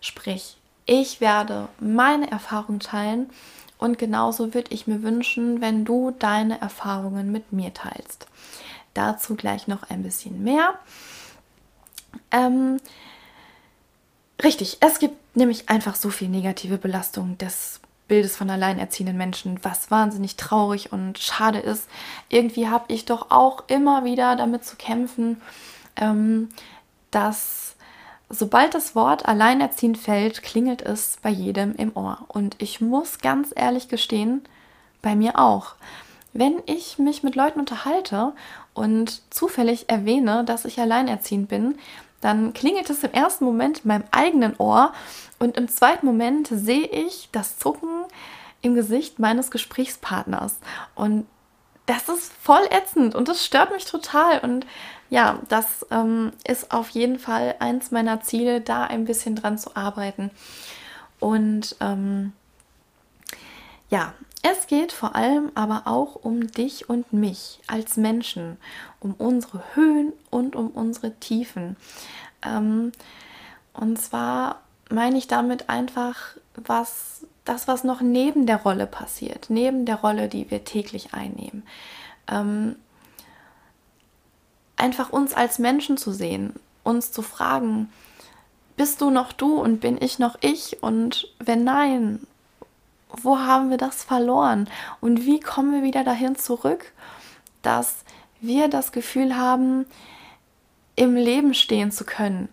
Sprich, 0.01 0.57
ich 0.87 1.21
werde 1.21 1.69
meine 1.81 2.31
Erfahrungen 2.31 2.81
teilen 2.81 3.31
und 3.79 3.99
genauso 3.99 4.55
würde 4.55 4.73
ich 4.73 4.87
mir 4.87 5.03
wünschen, 5.03 5.61
wenn 5.61 5.85
du 5.85 6.13
deine 6.13 6.61
Erfahrungen 6.61 7.33
mit 7.33 7.53
mir 7.53 7.75
teilst. 7.75 8.27
Dazu 8.95 9.35
gleich 9.35 9.67
noch 9.67 9.91
ein 9.91 10.03
bisschen 10.03 10.45
mehr. 10.45 10.79
Ähm, 12.31 12.79
richtig, 14.43 14.79
es 14.81 14.99
gibt 14.99 15.37
nämlich 15.37 15.69
einfach 15.69 15.95
so 15.95 16.11
viel 16.11 16.29
negative 16.29 16.79
Belastung 16.79 17.39
des 17.39 17.81
Bildes 18.09 18.37
von 18.37 18.51
alleinerziehenden 18.51 19.17
Menschen, 19.17 19.59
was 19.63 19.91
wahnsinnig 19.91 20.37
traurig 20.37 20.93
und 20.93 21.19
schade 21.19 21.59
ist. 21.59 21.89
Irgendwie 22.29 22.69
habe 22.69 22.93
ich 22.93 23.07
doch 23.07 23.31
auch 23.31 23.65
immer 23.69 24.05
wieder 24.05 24.37
damit 24.37 24.65
zu 24.65 24.77
kämpfen, 24.77 25.41
ähm, 25.97 26.51
dass 27.11 27.77
sobald 28.29 28.75
das 28.75 28.95
Wort 28.95 29.27
alleinerziehend 29.27 29.97
fällt, 29.97 30.43
klingelt 30.43 30.83
es 30.83 31.19
bei 31.23 31.31
jedem 31.31 31.75
im 31.77 31.97
Ohr. 31.97 32.19
Und 32.29 32.57
ich 32.59 32.81
muss 32.81 33.19
ganz 33.21 33.53
ehrlich 33.55 33.89
gestehen, 33.89 34.43
bei 35.01 35.17
mir 35.17 35.39
auch. 35.39 35.75
Wenn 36.33 36.63
ich 36.67 36.99
mich 36.99 37.23
mit 37.23 37.37
Leuten 37.37 37.61
unterhalte 37.61 38.33
und 38.75 39.23
zufällig 39.33 39.89
erwähne, 39.89 40.45
dass 40.45 40.65
ich 40.65 40.81
alleinerziehend 40.81 41.49
bin, 41.49 41.77
dann 42.25 42.55
klingelt 42.55 42.89
es 42.89 43.05
im 43.05 43.13
ersten 43.13 43.45
Moment 43.45 43.81
in 43.81 43.89
meinem 43.89 44.05
eigenen 44.11 44.57
Ohr 44.57 44.95
und 45.39 45.59
im 45.59 45.69
zweiten 45.69 46.07
Moment 46.07 46.49
sehe 46.51 46.87
ich 46.87 47.29
das 47.33 47.59
Zucken 47.59 48.07
im 48.63 48.75
Gesicht 48.75 49.19
meines 49.19 49.51
Gesprächspartners. 49.51 50.57
Und 50.95 51.27
das 51.85 52.09
ist 52.09 52.33
voll 52.33 52.67
ätzend 52.71 53.15
und 53.15 53.29
das 53.29 53.45
stört 53.45 53.73
mich 53.73 53.85
total. 53.85 54.39
Und 54.39 54.65
ja, 55.11 55.39
das 55.51 55.85
ähm, 55.91 56.33
ist 56.49 56.73
auf 56.73 56.89
jeden 56.89 57.19
Fall 57.19 57.57
eins 57.59 57.91
meiner 57.91 58.23
Ziele, 58.23 58.63
da 58.63 58.85
ein 58.85 59.05
bisschen 59.05 59.37
dran 59.37 59.59
zu 59.59 59.77
arbeiten. 59.77 60.31
Und 61.21 61.77
ähm, 61.81 62.33
ja, 63.91 64.15
es 64.47 64.67
geht 64.67 64.93
vor 64.93 65.17
allem 65.17 65.51
aber 65.55 65.85
auch 65.87 66.17
um 66.17 66.47
dich 66.49 66.91
und 66.91 67.15
mich 67.15 67.61
als 67.67 67.97
Menschen, 67.97 68.59
um 69.01 69.15
unsere 69.15 69.63
Höhen 69.75 70.13
und 70.29 70.55
um 70.55 70.69
unsere 70.69 71.15
Tiefen. 71.19 71.77
Ähm, 72.45 72.93
und 73.73 73.99
zwar 73.99 74.61
meine 74.91 75.17
ich 75.17 75.29
damit 75.29 75.71
einfach, 75.71 76.37
was 76.57 77.27
das, 77.47 77.69
was 77.69 77.85
noch 77.85 78.03
neben 78.03 78.45
der 78.45 78.59
Rolle 78.59 78.87
passiert, 78.87 79.47
neben 79.49 79.87
der 79.87 79.97
Rolle, 79.97 80.29
die 80.29 80.51
wir 80.51 80.63
täglich 80.63 81.15
einnehmen. 81.15 81.63
Ähm, 82.29 82.77
einfach 84.77 85.09
uns 85.09 85.33
als 85.33 85.59
Menschen 85.59 85.97
zu 85.97 86.13
sehen, 86.13 86.53
uns 86.83 87.13
zu 87.13 87.23
fragen, 87.23 87.91
bist 88.77 89.01
du 89.01 89.09
noch 89.09 89.33
du 89.33 89.59
und 89.59 89.81
bin 89.81 89.97
ich 90.03 90.19
noch 90.19 90.37
ich? 90.43 90.83
Und 90.83 91.29
wenn 91.39 91.65
nein, 91.65 92.27
wo 93.23 93.39
haben 93.39 93.71
wir 93.71 93.79
das 93.79 94.05
verloren? 94.05 94.69
Und 95.01 95.27
wie 95.27 95.41
kommen 95.41 95.73
wir 95.73 95.83
wieder 95.83 96.05
dahin 96.05 96.37
zurück, 96.37 96.93
dass 97.63 98.05
wir 98.41 98.69
das 98.69 98.93
Gefühl 98.93 99.37
haben, 99.37 99.87
im 100.97 101.17
Leben 101.17 101.55
stehen 101.55 101.91
zu 101.91 102.05
können. 102.05 102.49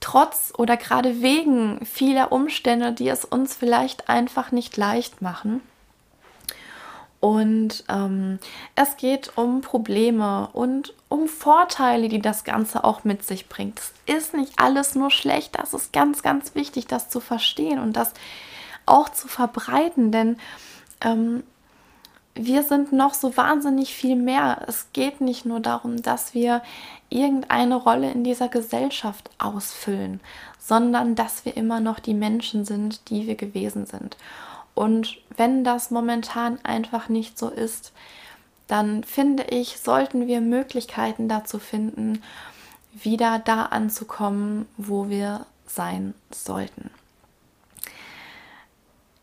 Trotz 0.00 0.52
oder 0.56 0.76
gerade 0.76 1.22
wegen 1.22 1.84
vieler 1.84 2.30
Umstände, 2.30 2.92
die 2.92 3.08
es 3.08 3.24
uns 3.24 3.56
vielleicht 3.56 4.08
einfach 4.08 4.52
nicht 4.52 4.76
leicht 4.76 5.22
machen. 5.22 5.60
Und 7.20 7.82
ähm, 7.88 8.38
es 8.76 8.96
geht 8.96 9.36
um 9.36 9.60
Probleme 9.60 10.50
und 10.52 10.94
um 11.08 11.26
Vorteile, 11.26 12.08
die 12.08 12.20
das 12.20 12.44
Ganze 12.44 12.84
auch 12.84 13.02
mit 13.02 13.24
sich 13.24 13.48
bringt. 13.48 13.80
Es 14.06 14.16
ist 14.16 14.34
nicht 14.34 14.52
alles 14.56 14.94
nur 14.94 15.10
schlecht. 15.10 15.58
Das 15.58 15.74
ist 15.74 15.92
ganz, 15.92 16.22
ganz 16.22 16.54
wichtig, 16.54 16.86
das 16.86 17.10
zu 17.10 17.18
verstehen 17.18 17.80
und 17.80 17.94
das 17.94 18.12
auch 18.88 19.08
zu 19.08 19.28
verbreiten. 19.28 20.12
Denn 20.12 20.36
ähm, 21.00 21.42
wir 22.34 22.62
sind 22.62 22.92
noch 22.92 23.14
so 23.14 23.36
wahnsinnig 23.36 23.94
viel 23.94 24.16
mehr. 24.16 24.62
Es 24.66 24.88
geht 24.92 25.20
nicht 25.20 25.44
nur 25.44 25.60
darum, 25.60 26.02
dass 26.02 26.34
wir 26.34 26.62
irgendeine 27.10 27.76
Rolle 27.76 28.10
in 28.10 28.22
dieser 28.22 28.48
Gesellschaft 28.48 29.30
ausfüllen, 29.38 30.20
sondern 30.58 31.14
dass 31.14 31.44
wir 31.44 31.56
immer 31.56 31.80
noch 31.80 31.98
die 31.98 32.14
Menschen 32.14 32.64
sind, 32.64 33.10
die 33.10 33.26
wir 33.26 33.34
gewesen 33.34 33.86
sind. 33.86 34.16
Und 34.74 35.16
wenn 35.36 35.64
das 35.64 35.90
momentan 35.90 36.58
einfach 36.64 37.08
nicht 37.08 37.38
so 37.38 37.48
ist, 37.48 37.92
dann 38.68 39.02
finde 39.02 39.44
ich, 39.44 39.80
sollten 39.80 40.28
wir 40.28 40.40
Möglichkeiten 40.40 41.28
dazu 41.28 41.58
finden, 41.58 42.22
wieder 42.92 43.40
da 43.40 43.64
anzukommen, 43.64 44.66
wo 44.76 45.08
wir 45.08 45.46
sein 45.66 46.14
sollten. 46.30 46.90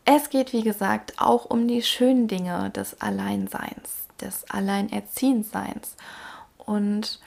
Es 0.08 0.30
geht, 0.30 0.52
wie 0.52 0.62
gesagt, 0.62 1.14
auch 1.18 1.44
um 1.46 1.66
die 1.66 1.82
schönen 1.82 2.28
Dinge 2.28 2.70
des 2.70 3.00
Alleinseins, 3.00 4.06
des 4.20 4.48
Alleinerziehendseins 4.48 5.96
und 6.58 7.20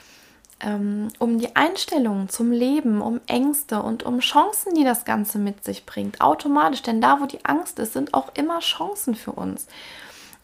ähm, 0.60 1.08
um 1.18 1.38
die 1.38 1.54
Einstellung 1.56 2.30
zum 2.30 2.50
Leben, 2.52 3.02
um 3.02 3.20
Ängste 3.26 3.82
und 3.82 4.02
um 4.02 4.20
Chancen, 4.20 4.74
die 4.74 4.84
das 4.84 5.04
Ganze 5.04 5.38
mit 5.38 5.62
sich 5.62 5.84
bringt. 5.84 6.22
Automatisch, 6.22 6.80
denn 6.80 7.02
da, 7.02 7.20
wo 7.20 7.26
die 7.26 7.44
Angst 7.44 7.78
ist, 7.78 7.92
sind 7.92 8.14
auch 8.14 8.34
immer 8.34 8.60
Chancen 8.60 9.14
für 9.14 9.32
uns. 9.32 9.66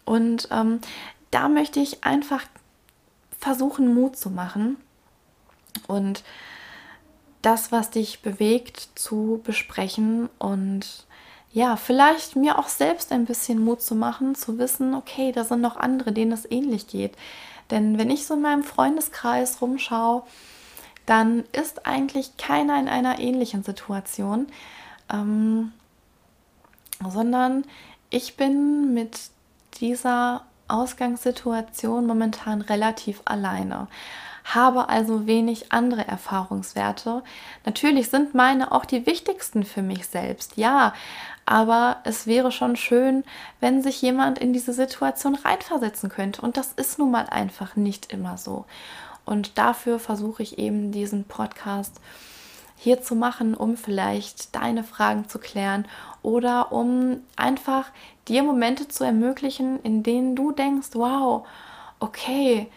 Und 0.05 0.49
ähm, 0.51 0.81
da 1.31 1.49
möchte 1.49 1.81
ich 1.81 2.05
einfach 2.05 2.45
versuchen, 3.39 3.95
Mut 3.95 4.17
zu 4.17 4.29
machen 4.29 4.77
und 5.87 6.23
das, 7.41 7.73
was 7.73 7.91
dich 7.91 8.21
bewegt, 8.21 8.91
zu 8.95 9.41
besprechen 9.43 10.29
und 10.39 11.07
ja, 11.53 11.77
vielleicht 11.77 12.37
mir 12.37 12.59
auch 12.59 12.69
selbst 12.69 13.13
ein 13.13 13.25
bisschen 13.25 13.65
Mut 13.65 13.81
zu 13.81 13.95
machen, 13.95 14.35
zu 14.35 14.59
wissen, 14.59 14.95
okay, 14.95 15.33
da 15.33 15.45
sind 15.45 15.61
noch 15.61 15.77
andere, 15.77 16.13
denen 16.13 16.33
es 16.33 16.51
ähnlich 16.51 16.87
geht. 16.87 17.15
Denn 17.71 17.99
wenn 17.99 18.11
ich 18.11 18.27
so 18.27 18.35
in 18.35 18.43
meinem 18.43 18.63
Freundeskreis 18.63 19.61
rumschaue, 19.61 20.23
dann 21.07 21.45
ist 21.53 21.87
eigentlich 21.87 22.37
keiner 22.37 22.79
in 22.79 22.89
einer 22.89 23.19
ähnlichen 23.19 23.63
Situation, 23.63 24.49
ähm, 25.13 25.73
sondern 27.09 27.65
ich 28.11 28.37
bin 28.37 28.93
mit 28.93 29.19
dieser 29.81 30.43
Ausgangssituation 30.69 32.07
momentan 32.07 32.61
relativ 32.61 33.23
alleine 33.25 33.89
habe 34.55 34.89
also 34.89 35.27
wenig 35.27 35.73
andere 35.73 36.07
Erfahrungswerte. 36.07 37.23
Natürlich 37.65 38.11
sind 38.11 38.35
meine 38.35 38.71
auch 38.71 38.85
die 38.85 39.07
wichtigsten 39.07 39.65
für 39.65 39.83
mich 39.83 40.07
selbst, 40.07 40.57
ja, 40.57 40.95
aber 41.47 41.99
es 42.05 42.27
wäre 42.27 42.53
schon 42.53 42.77
schön, 42.77 43.25
wenn 43.61 43.83
sich 43.83 44.01
jemand 44.03 44.39
in 44.39 44.53
diese 44.53 44.73
Situation 44.73 45.35
reinversetzen 45.35 46.11
könnte. 46.11 46.43
Und 46.43 46.57
das 46.57 46.73
ist 46.73 46.99
nun 46.99 47.11
mal 47.11 47.27
einfach 47.27 47.77
nicht 47.77 48.13
immer 48.13 48.39
so. 48.39 48.67
Und 49.25 49.59
dafür 49.59 49.99
versuche 49.99 50.43
ich 50.43 50.59
eben 50.59 50.93
diesen 50.93 51.25
Podcast 51.25 52.01
hier 52.77 53.03
zu 53.03 53.15
machen, 53.15 53.55
um 53.55 53.77
vielleicht 53.77 54.55
deine 54.55 54.85
Fragen 54.85 55.29
zu 55.29 55.39
klären 55.39 55.87
oder 56.23 56.73
um 56.73 57.23
einfach 57.35 57.87
dir 58.29 58.43
Momente 58.43 58.87
zu 58.87 59.03
ermöglichen, 59.03 59.81
in 59.83 60.03
denen 60.03 60.37
du 60.37 60.53
denkst, 60.53 60.91
wow, 60.93 61.47
okay, 61.99 62.69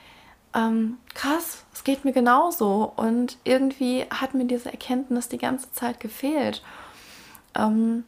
ähm, 0.54 0.98
krass, 1.14 1.64
es 1.74 1.84
geht 1.84 2.06
mir 2.06 2.14
genauso. 2.14 2.92
Und 2.96 3.38
irgendwie 3.44 4.06
hat 4.10 4.34
mir 4.34 4.46
diese 4.46 4.72
Erkenntnis 4.72 5.30
die 5.30 5.38
ganze 5.38 5.72
Zeit 5.72 6.00
gefehlt. 6.00 6.64
Ähm, 7.56 8.04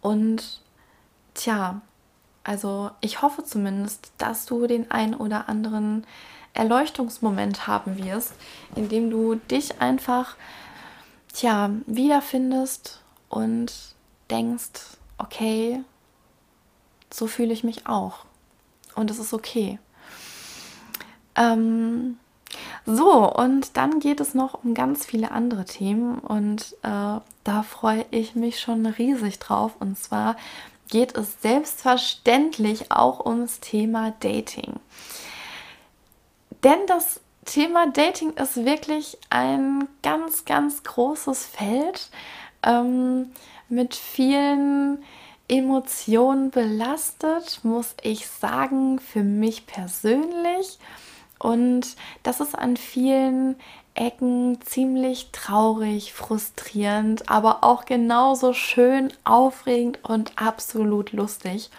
und 0.00 0.60
tja, 1.34 1.80
also 2.44 2.90
ich 3.00 3.20
hoffe 3.22 3.44
zumindest, 3.44 4.12
dass 4.18 4.46
du 4.46 4.66
den 4.66 4.90
einen 4.90 5.14
oder 5.14 5.48
anderen 5.48 6.06
Erleuchtungsmoment 6.54 7.66
haben 7.66 8.02
wirst, 8.02 8.32
in 8.74 8.88
dem 8.88 9.10
du 9.10 9.34
dich 9.34 9.80
einfach 9.80 10.36
tja, 11.32 11.70
wiederfindest 11.86 13.02
und 13.28 13.72
denkst, 14.30 14.96
okay, 15.18 15.82
so 17.10 17.26
fühle 17.26 17.52
ich 17.52 17.64
mich 17.64 17.86
auch. 17.86 18.24
Und 18.94 19.10
es 19.10 19.18
ist 19.18 19.32
okay. 19.32 19.78
Ähm, 21.38 22.18
so, 22.84 23.32
und 23.32 23.76
dann 23.76 24.00
geht 24.00 24.20
es 24.20 24.34
noch 24.34 24.64
um 24.64 24.74
ganz 24.74 25.06
viele 25.06 25.30
andere 25.30 25.64
Themen 25.64 26.18
und 26.18 26.74
äh, 26.82 27.20
da 27.44 27.62
freue 27.62 28.04
ich 28.10 28.34
mich 28.34 28.60
schon 28.60 28.84
riesig 28.86 29.38
drauf. 29.38 29.72
Und 29.78 29.98
zwar 29.98 30.36
geht 30.88 31.16
es 31.16 31.40
selbstverständlich 31.40 32.90
auch 32.90 33.24
ums 33.24 33.60
Thema 33.60 34.14
Dating. 34.20 34.74
Denn 36.64 36.78
das 36.86 37.20
Thema 37.44 37.90
Dating 37.90 38.32
ist 38.32 38.64
wirklich 38.64 39.18
ein 39.30 39.86
ganz, 40.02 40.44
ganz 40.44 40.82
großes 40.82 41.46
Feld 41.46 42.10
ähm, 42.62 43.30
mit 43.68 43.94
vielen 43.94 45.02
Emotionen 45.46 46.50
belastet, 46.50 47.60
muss 47.62 47.94
ich 48.02 48.26
sagen, 48.26 48.98
für 48.98 49.22
mich 49.22 49.66
persönlich. 49.66 50.78
Und 51.38 51.96
das 52.22 52.40
ist 52.40 52.56
an 52.58 52.76
vielen 52.76 53.56
Ecken 53.94 54.60
ziemlich 54.62 55.30
traurig, 55.32 56.12
frustrierend, 56.12 57.28
aber 57.28 57.64
auch 57.64 57.84
genauso 57.84 58.52
schön, 58.52 59.12
aufregend 59.24 59.98
und 60.04 60.32
absolut 60.36 61.12
lustig. 61.12 61.70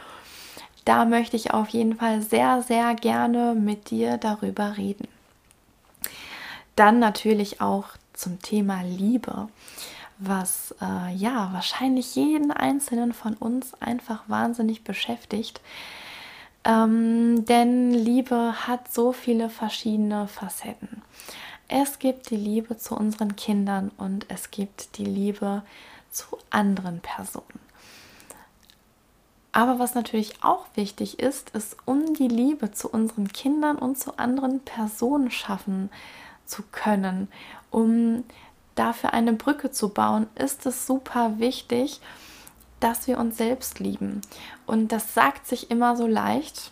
Da 0.86 1.06
möchte 1.06 1.36
ich 1.36 1.54
auf 1.54 1.70
jeden 1.70 1.96
Fall 1.96 2.22
sehr, 2.22 2.62
sehr 2.62 2.96
gerne 2.96 3.54
mit 3.54 3.90
dir 3.90 4.18
darüber 4.18 4.76
reden. 4.78 5.08
Dann 6.76 7.00
natürlich 7.00 7.62
auch 7.62 7.86
zum 8.14 8.42
Thema 8.42 8.82
Liebe, 8.84 9.48
was 10.18 10.76
äh, 10.82 11.14
ja 11.14 11.50
wahrscheinlich 11.54 12.16
jeden 12.16 12.52
einzelnen 12.52 13.14
von 13.14 13.34
uns 13.36 13.74
einfach 13.82 14.24
wahnsinnig 14.28 14.84
beschäftigt. 14.84 15.62
Ähm, 16.70 17.46
denn 17.46 17.92
Liebe 17.92 18.68
hat 18.68 18.94
so 18.94 19.12
viele 19.12 19.50
verschiedene 19.50 20.28
Facetten. 20.28 21.02
Es 21.68 21.98
gibt 21.98 22.30
die 22.30 22.36
Liebe 22.36 22.78
zu 22.78 22.96
unseren 22.96 23.36
Kindern 23.36 23.90
und 23.98 24.28
es 24.30 24.52
gibt 24.52 25.00
die 25.00 25.06
Liebe 25.06 25.64
zu 26.12 26.26
anderen 26.52 27.00
Personen. 27.00 27.60
Aber 29.52 29.80
was 29.80 29.96
natürlich 29.96 30.44
auch 30.44 30.68
wichtig 30.76 31.18
ist, 31.18 31.50
ist, 31.52 31.76
um 31.86 32.14
die 32.14 32.28
Liebe 32.28 32.72
zu 32.72 32.88
unseren 32.88 33.34
Kindern 33.34 33.78
und 33.78 33.98
zu 33.98 34.18
anderen 34.20 34.60
Personen 34.60 35.32
schaffen 35.32 35.90
zu 36.46 36.62
können, 36.72 37.30
um 37.72 38.24
dafür 38.76 39.14
eine 39.14 39.34
Brücke 39.34 39.72
zu 39.72 39.90
bauen, 39.90 40.28
ist 40.36 40.68
es 40.68 40.86
super 40.86 41.40
wichtig, 41.40 42.00
dass 42.80 43.08
wir 43.08 43.18
uns 43.18 43.38
selbst 43.38 43.80
lieben. 43.80 44.22
Und 44.66 44.92
das 44.92 45.14
sagt 45.14 45.48
sich 45.48 45.72
immer 45.72 45.96
so 45.96 46.08
leicht. 46.08 46.72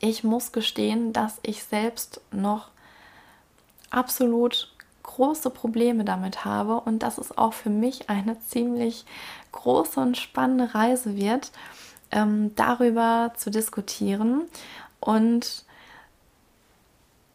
Ich 0.00 0.24
muss 0.24 0.52
gestehen, 0.52 1.12
dass 1.12 1.38
ich 1.42 1.64
selbst 1.64 2.20
noch 2.30 2.68
absolut 3.90 4.70
große 5.02 5.50
Probleme 5.50 6.04
damit 6.04 6.44
habe 6.44 6.80
und 6.80 7.02
dass 7.02 7.18
es 7.18 7.36
auch 7.36 7.52
für 7.52 7.70
mich 7.70 8.10
eine 8.10 8.38
ziemlich 8.40 9.04
große 9.52 10.00
und 10.00 10.16
spannende 10.16 10.74
Reise 10.74 11.16
wird, 11.16 11.52
ähm, 12.10 12.54
darüber 12.56 13.32
zu 13.36 13.50
diskutieren. 13.50 14.42
Und 15.00 15.64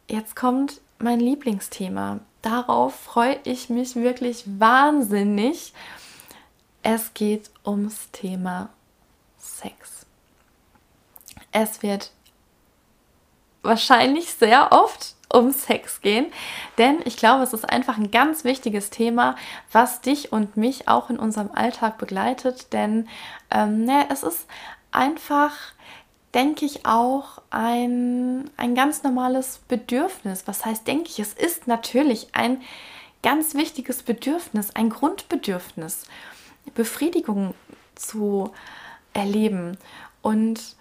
jetzt 0.08 0.36
kommt 0.36 0.80
mein 0.98 1.20
Lieblingsthema. 1.20 2.20
Darauf 2.42 2.94
freue 2.94 3.38
ich 3.44 3.70
mich 3.70 3.96
wirklich 3.96 4.44
wahnsinnig. 4.46 5.72
Es 6.82 7.12
geht 7.14 7.50
ums 7.66 8.10
Thema 8.12 8.70
Sex. 9.38 10.06
Es 11.52 11.82
wird 11.82 12.10
wahrscheinlich 13.62 14.32
sehr 14.32 14.72
oft 14.72 15.14
um 15.32 15.52
Sex 15.52 16.00
gehen, 16.00 16.26
denn 16.78 17.00
ich 17.04 17.16
glaube, 17.16 17.44
es 17.44 17.52
ist 17.52 17.68
einfach 17.68 17.98
ein 17.98 18.10
ganz 18.10 18.44
wichtiges 18.44 18.90
Thema, 18.90 19.36
was 19.70 20.00
dich 20.00 20.32
und 20.32 20.56
mich 20.56 20.88
auch 20.88 21.10
in 21.10 21.18
unserem 21.18 21.50
Alltag 21.52 21.98
begleitet, 21.98 22.72
denn 22.72 23.08
ähm, 23.50 23.84
ne, 23.84 24.06
es 24.10 24.22
ist 24.22 24.46
einfach, 24.90 25.52
denke 26.34 26.64
ich, 26.64 26.84
auch 26.86 27.42
ein, 27.50 28.50
ein 28.56 28.74
ganz 28.74 29.02
normales 29.02 29.60
Bedürfnis. 29.68 30.44
Was 30.46 30.64
heißt, 30.64 30.86
denke 30.86 31.10
ich, 31.10 31.20
es 31.20 31.32
ist 31.32 31.68
natürlich 31.68 32.28
ein 32.32 32.60
ganz 33.22 33.54
wichtiges 33.54 34.02
Bedürfnis, 34.02 34.74
ein 34.74 34.90
Grundbedürfnis. 34.90 36.06
Befriedigung 36.74 37.54
zu 37.94 38.52
erleben. 39.12 39.76
Und 40.22 40.76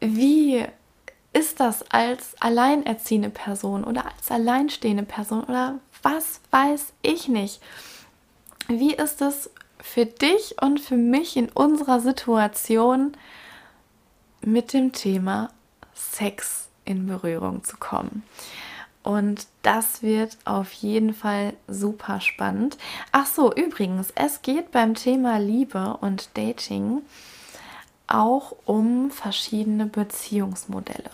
wie 0.00 0.64
ist 1.32 1.60
das 1.60 1.84
als 1.90 2.34
alleinerziehende 2.40 3.30
Person 3.30 3.84
oder 3.84 4.06
als 4.06 4.30
alleinstehende 4.30 5.02
Person 5.02 5.44
oder 5.44 5.78
was 6.02 6.40
weiß 6.50 6.92
ich 7.02 7.28
nicht? 7.28 7.60
Wie 8.68 8.94
ist 8.94 9.20
es 9.20 9.50
für 9.80 10.06
dich 10.06 10.56
und 10.60 10.80
für 10.80 10.96
mich 10.96 11.36
in 11.36 11.48
unserer 11.50 12.00
Situation 12.00 13.16
mit 14.40 14.72
dem 14.72 14.92
Thema 14.92 15.50
Sex 15.94 16.68
in 16.84 17.06
Berührung 17.06 17.62
zu 17.64 17.76
kommen? 17.76 18.22
Und 19.06 19.46
das 19.62 20.02
wird 20.02 20.36
auf 20.44 20.70
jeden 20.72 21.14
Fall 21.14 21.54
super 21.68 22.20
spannend. 22.20 22.76
Ach 23.12 23.26
so, 23.26 23.54
übrigens, 23.54 24.12
es 24.16 24.42
geht 24.42 24.72
beim 24.72 24.94
Thema 24.94 25.38
Liebe 25.38 25.96
und 26.00 26.30
Dating 26.34 27.02
auch 28.08 28.56
um 28.64 29.12
verschiedene 29.12 29.86
Beziehungsmodelle, 29.86 31.10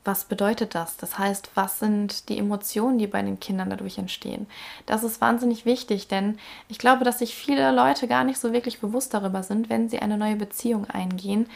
was 0.03 0.25
bedeutet 0.25 0.75
das? 0.75 0.97
Das 0.97 1.19
heißt, 1.19 1.51
was 1.55 1.79
sind 1.79 2.29
die 2.31 2.39
Emotionen, 2.39 2.99
die 2.99 3.07
bei 3.07 3.21
den 3.21 3.39
Kindern 3.39 3.69
dadurch 3.69 3.99
entstehen? 3.99 4.47
Das 4.87 5.05
ist 5.05 5.21
wahnsinnig 5.21 5.67
wichtig, 5.67 6.09
denn 6.09 6.39
ich 6.69 6.79
glaube, 6.79 7.05
dass 7.05 7.19
sich 7.19 7.35
viele 7.35 7.71
Leute 7.71 8.09
gar 8.09 8.25
nicht 8.25 8.39
so 8.39 8.53
wirklich 8.53 8.81
bewusst 8.81 9.13
darüber 9.13 9.43
sind, 9.43 9.69
wenn 9.69 9.91
sie 9.91 9.99
eine 9.99 10.17
neue 10.17 10.37
Beziehung 10.37 10.89
eingehen, 10.89 11.49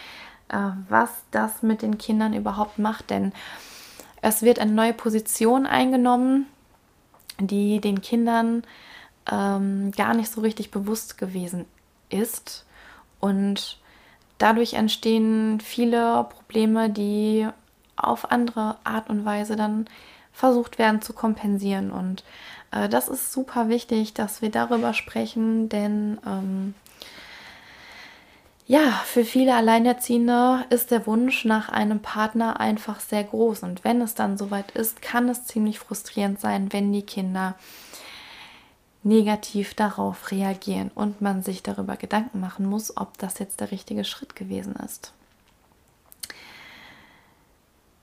äh, 0.50 0.58
was 0.88 1.10
das 1.30 1.62
mit 1.62 1.80
den 1.80 1.96
Kindern 1.96 2.34
überhaupt 2.34 2.78
macht. 2.78 3.08
Denn 3.08 3.32
es 4.20 4.42
wird 4.42 4.58
eine 4.58 4.72
neue 4.72 4.92
Position 4.92 5.66
eingenommen, 5.66 6.46
die 7.40 7.80
den 7.80 8.00
Kindern 8.00 8.62
ähm, 9.30 9.90
gar 9.92 10.14
nicht 10.14 10.30
so 10.30 10.40
richtig 10.40 10.70
bewusst 10.70 11.18
gewesen 11.18 11.66
ist. 12.10 12.64
Und 13.20 13.78
dadurch 14.38 14.74
entstehen 14.74 15.60
viele 15.60 16.24
Probleme, 16.24 16.90
die 16.90 17.48
auf 17.96 18.30
andere 18.30 18.76
Art 18.84 19.08
und 19.08 19.24
Weise 19.24 19.56
dann 19.56 19.86
versucht 20.32 20.78
werden 20.78 21.00
zu 21.00 21.12
kompensieren. 21.12 21.90
Und 21.90 22.24
äh, 22.72 22.88
das 22.88 23.08
ist 23.08 23.32
super 23.32 23.68
wichtig, 23.68 24.14
dass 24.14 24.42
wir 24.42 24.50
darüber 24.50 24.92
sprechen, 24.92 25.68
denn 25.68 26.18
ähm, 26.26 26.74
ja, 28.66 28.90
für 29.04 29.24
viele 29.24 29.54
Alleinerziehende 29.54 30.64
ist 30.70 30.90
der 30.90 31.06
Wunsch 31.06 31.44
nach 31.44 31.68
einem 31.68 32.00
Partner 32.00 32.60
einfach 32.60 33.00
sehr 33.00 33.24
groß. 33.24 33.62
Und 33.62 33.84
wenn 33.84 34.00
es 34.00 34.14
dann 34.14 34.38
soweit 34.38 34.70
ist, 34.70 35.02
kann 35.02 35.28
es 35.28 35.44
ziemlich 35.44 35.78
frustrierend 35.78 36.40
sein, 36.40 36.72
wenn 36.72 36.92
die 36.92 37.02
Kinder 37.02 37.56
negativ 39.02 39.74
darauf 39.74 40.30
reagieren 40.30 40.90
und 40.94 41.20
man 41.20 41.42
sich 41.42 41.62
darüber 41.62 41.96
Gedanken 41.96 42.40
machen 42.40 42.64
muss, 42.64 42.96
ob 42.96 43.18
das 43.18 43.38
jetzt 43.38 43.60
der 43.60 43.70
richtige 43.70 44.04
Schritt 44.04 44.34
gewesen 44.34 44.74
ist. 44.76 45.12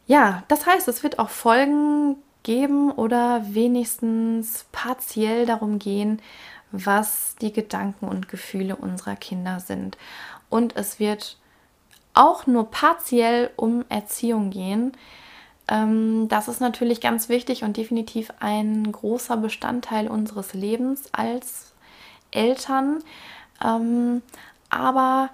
Ja, 0.06 0.44
das 0.48 0.68
heißt, 0.68 0.88
es 0.88 1.02
wird 1.02 1.18
auch 1.18 1.30
Folgen 1.30 2.18
geben 2.44 2.92
oder 2.92 3.42
wenigstens 3.54 4.66
partiell 4.72 5.48
darum 5.48 5.80
gehen, 5.80 6.22
was 6.72 7.36
die 7.42 7.52
Gedanken 7.52 8.08
und 8.08 8.30
Gefühle 8.30 8.76
unserer 8.76 9.16
Kinder 9.16 9.60
sind. 9.60 9.98
Und 10.52 10.76
es 10.76 11.00
wird 11.00 11.38
auch 12.14 12.46
nur 12.46 12.70
partiell 12.70 13.50
um 13.56 13.86
Erziehung 13.90 14.52
gehen. 14.52 14.92
Ähm, 15.68 16.28
das 16.28 16.48
ist 16.48 16.60
natürlich 16.60 17.02
ganz 17.02 17.30
wichtig 17.30 17.64
und 17.64 17.78
definitiv 17.78 18.32
ein 18.40 18.92
großer 18.92 19.38
Bestandteil 19.38 20.08
unseres 20.08 20.54
Lebens 20.54 21.06
als 21.14 21.72
Eltern. 22.32 23.04
Ähm, 23.64 24.22
aber 24.70 25.30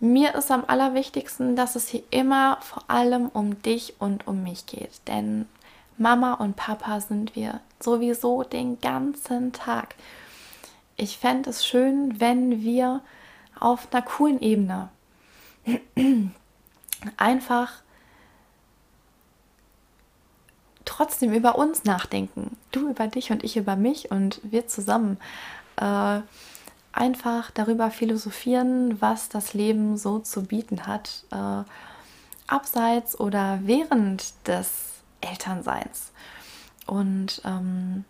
mir 0.00 0.34
ist 0.34 0.50
am 0.50 0.64
allerwichtigsten, 0.66 1.56
dass 1.56 1.76
es 1.76 1.88
hier 1.88 2.02
immer 2.10 2.58
vor 2.60 2.82
allem 2.88 3.28
um 3.28 3.62
dich 3.62 3.94
und 4.00 4.26
um 4.26 4.42
mich 4.42 4.66
geht. 4.66 5.00
Denn 5.06 5.46
Mama 5.96 6.34
und 6.34 6.56
Papa 6.56 7.00
sind 7.00 7.36
wir 7.36 7.60
sowieso 7.80 8.42
den 8.42 8.80
ganzen 8.80 9.52
Tag. 9.52 9.94
Ich 10.96 11.18
fände 11.18 11.50
es 11.50 11.64
schön, 11.64 12.20
wenn 12.20 12.62
wir 12.62 13.00
auf 13.58 13.92
einer 13.92 14.02
coolen 14.02 14.40
Ebene 14.40 14.88
einfach 17.16 17.72
trotzdem 20.84 21.32
über 21.32 21.58
uns 21.58 21.84
nachdenken. 21.84 22.56
Du 22.70 22.88
über 22.88 23.08
dich 23.08 23.30
und 23.30 23.44
ich 23.44 23.56
über 23.56 23.76
mich 23.76 24.10
und 24.10 24.40
wir 24.44 24.66
zusammen 24.66 25.18
äh, 25.76 26.20
einfach 26.92 27.50
darüber 27.50 27.90
philosophieren, 27.90 29.00
was 29.00 29.28
das 29.28 29.52
Leben 29.52 29.98
so 29.98 30.18
zu 30.18 30.44
bieten 30.44 30.86
hat, 30.86 31.24
äh, 31.30 31.64
abseits 32.46 33.18
oder 33.18 33.60
während 33.64 34.32
des 34.46 35.02
Elternseins. 35.20 36.12
Und 36.86 37.42
ähm, 37.44 38.04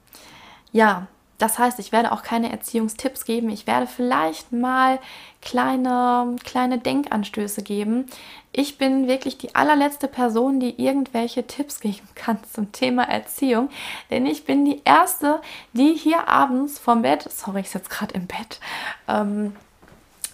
ja, 0.73 1.09
das 1.38 1.59
heißt, 1.59 1.79
ich 1.79 1.92
werde 1.92 2.12
auch 2.12 2.22
keine 2.22 2.51
Erziehungstipps 2.51 3.27
geben. 3.27 3.51
Ich 3.51 3.66
werde 3.66 3.87
vielleicht 3.87 4.53
mal 4.53 4.99
kleine, 5.42 6.37
kleine 6.44 6.79
Denkanstöße 6.79 7.62
geben. 7.62 8.07
Ich 8.53 8.79
bin 8.79 9.07
wirklich 9.07 9.37
die 9.37 9.55
allerletzte 9.55 10.09
Person, 10.09 10.61
die 10.61 10.83
irgendwelche 10.83 11.46
Tipps 11.46 11.81
geben 11.81 12.09
kann 12.14 12.38
zum 12.53 12.72
Thema 12.72 13.05
Erziehung. 13.05 13.68
Denn 14.11 14.25
ich 14.25 14.44
bin 14.44 14.64
die 14.64 14.81
Erste, 14.85 15.42
die 15.75 15.92
hier 15.92 16.27
abends 16.27 16.79
vom 16.79 17.03
Bett, 17.03 17.31
sorry, 17.31 17.61
ich 17.61 17.70
sitze 17.70 17.90
gerade 17.90 18.14
im 18.14 18.27
Bett, 18.27 18.59
ähm, 19.07 19.55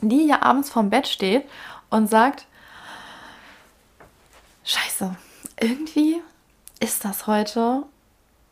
die 0.01 0.21
hier 0.21 0.45
abends 0.45 0.71
vom 0.71 0.89
Bett 0.89 1.09
steht 1.09 1.45
und 1.91 2.09
sagt, 2.09 2.47
scheiße, 4.65 5.17
irgendwie 5.61 6.23
ist 6.79 7.05
das 7.05 7.27
heute 7.27 7.83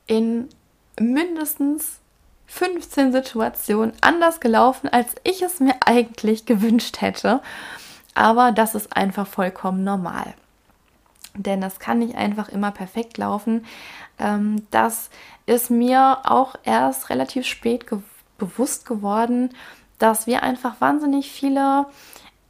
in 0.07 0.49
mindestens 0.99 2.00
15 2.51 3.13
Situationen 3.13 3.93
anders 4.01 4.41
gelaufen, 4.41 4.89
als 4.89 5.15
ich 5.23 5.41
es 5.41 5.61
mir 5.61 5.77
eigentlich 5.87 6.47
gewünscht 6.47 7.01
hätte. 7.01 7.41
Aber 8.15 8.51
das 8.51 8.75
ist 8.75 8.97
einfach 8.97 9.27
vollkommen 9.27 9.85
normal. 9.85 10.35
Denn 11.35 11.61
das 11.61 11.79
kann 11.79 12.01
nicht 12.01 12.17
einfach 12.17 12.49
immer 12.49 12.73
perfekt 12.73 13.19
laufen. 13.19 13.65
Ähm, 14.19 14.67
das 14.73 15.11
ist 15.47 15.71
mir 15.71 16.19
auch 16.25 16.57
erst 16.65 17.09
relativ 17.09 17.47
spät 17.47 17.87
ge 17.87 18.01
bewusst 18.37 18.87
geworden, 18.87 19.51
dass 19.99 20.27
wir 20.27 20.43
einfach 20.43 20.81
wahnsinnig 20.81 21.31
viele 21.31 21.87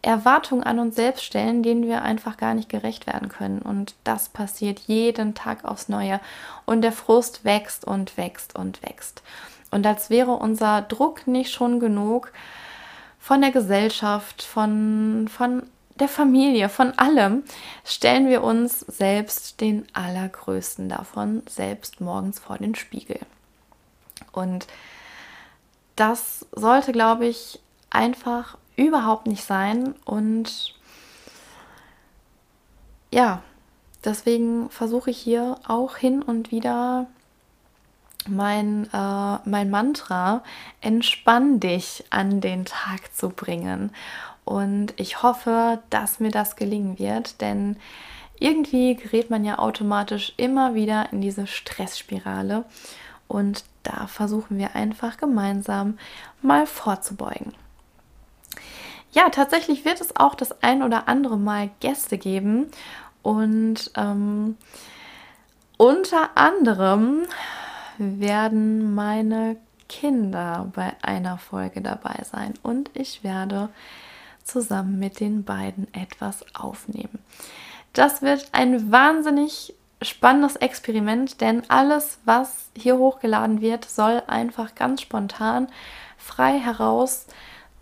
Erwartungen 0.02 0.62
an 0.62 0.78
uns 0.78 0.94
selbst 0.94 1.24
stellen, 1.24 1.64
denen 1.64 1.82
wir 1.82 2.02
einfach 2.02 2.36
gar 2.36 2.54
nicht 2.54 2.68
gerecht 2.68 3.08
werden 3.08 3.28
können. 3.28 3.60
Und 3.60 3.96
das 4.04 4.28
passiert 4.28 4.78
jeden 4.86 5.34
Tag 5.34 5.64
aufs 5.64 5.88
Neue. 5.88 6.20
Und 6.64 6.82
der 6.82 6.92
Frust 6.92 7.44
wächst 7.44 7.84
und 7.84 8.16
wächst 8.16 8.56
und 8.56 8.82
wächst. 8.82 9.22
Und 9.70 9.86
als 9.86 10.10
wäre 10.10 10.32
unser 10.32 10.82
Druck 10.82 11.26
nicht 11.26 11.52
schon 11.52 11.80
genug 11.80 12.32
von 13.18 13.40
der 13.40 13.50
Gesellschaft, 13.50 14.42
von, 14.42 15.28
von 15.28 15.62
der 16.00 16.08
Familie, 16.08 16.68
von 16.68 16.98
allem, 16.98 17.44
stellen 17.84 18.28
wir 18.28 18.42
uns 18.42 18.80
selbst 18.80 19.60
den 19.60 19.86
allergrößten 19.92 20.88
davon, 20.88 21.42
selbst 21.46 22.00
morgens 22.00 22.38
vor 22.38 22.58
den 22.58 22.74
Spiegel. 22.74 23.20
Und 24.32 24.66
das 25.96 26.46
sollte, 26.52 26.92
glaube 26.92 27.26
ich, 27.26 27.60
einfach 27.90 28.56
überhaupt 28.76 29.26
nicht 29.26 29.44
sein. 29.44 29.94
Und 30.04 30.74
ja, 33.12 33.42
deswegen 34.04 34.70
versuche 34.70 35.10
ich 35.10 35.18
hier 35.18 35.56
auch 35.68 35.96
hin 35.96 36.22
und 36.22 36.50
wieder 36.50 37.06
mein, 38.28 38.84
äh, 38.92 39.38
mein 39.44 39.70
Mantra, 39.70 40.42
entspann 40.80 41.60
dich 41.60 42.04
an 42.10 42.40
den 42.40 42.64
Tag 42.64 43.14
zu 43.14 43.30
bringen. 43.30 43.90
Und 44.44 44.94
ich 44.96 45.22
hoffe, 45.22 45.80
dass 45.90 46.20
mir 46.20 46.30
das 46.30 46.56
gelingen 46.56 46.98
wird, 46.98 47.40
denn 47.40 47.76
irgendwie 48.38 48.96
gerät 48.96 49.30
man 49.30 49.44
ja 49.44 49.58
automatisch 49.58 50.32
immer 50.36 50.74
wieder 50.74 51.12
in 51.12 51.20
diese 51.20 51.46
Stressspirale. 51.46 52.64
Und 53.28 53.64
da 53.82 54.06
versuchen 54.06 54.58
wir 54.58 54.74
einfach 54.74 55.18
gemeinsam 55.18 55.98
mal 56.42 56.66
vorzubeugen. 56.66 57.54
Ja, 59.12 59.28
tatsächlich 59.28 59.84
wird 59.84 60.00
es 60.00 60.16
auch 60.16 60.34
das 60.34 60.62
ein 60.62 60.82
oder 60.82 61.08
andere 61.08 61.36
Mal 61.36 61.70
Gäste 61.80 62.16
geben. 62.18 62.66
Und 63.22 63.90
ähm, 63.96 64.56
unter 65.76 66.36
anderem 66.36 67.22
werden 68.00 68.94
meine 68.94 69.56
Kinder 69.88 70.70
bei 70.74 70.94
einer 71.02 71.38
Folge 71.38 71.80
dabei 71.80 72.22
sein 72.24 72.54
und 72.62 72.90
ich 72.94 73.22
werde 73.24 73.68
zusammen 74.44 74.98
mit 74.98 75.20
den 75.20 75.44
beiden 75.44 75.92
etwas 75.92 76.44
aufnehmen. 76.54 77.18
Das 77.92 78.22
wird 78.22 78.48
ein 78.52 78.90
wahnsinnig 78.90 79.74
spannendes 80.02 80.56
Experiment, 80.56 81.40
denn 81.40 81.68
alles, 81.68 82.18
was 82.24 82.70
hier 82.76 82.96
hochgeladen 82.96 83.60
wird, 83.60 83.84
soll 83.84 84.22
einfach 84.26 84.74
ganz 84.74 85.02
spontan, 85.02 85.68
frei 86.16 86.58
heraus 86.58 87.26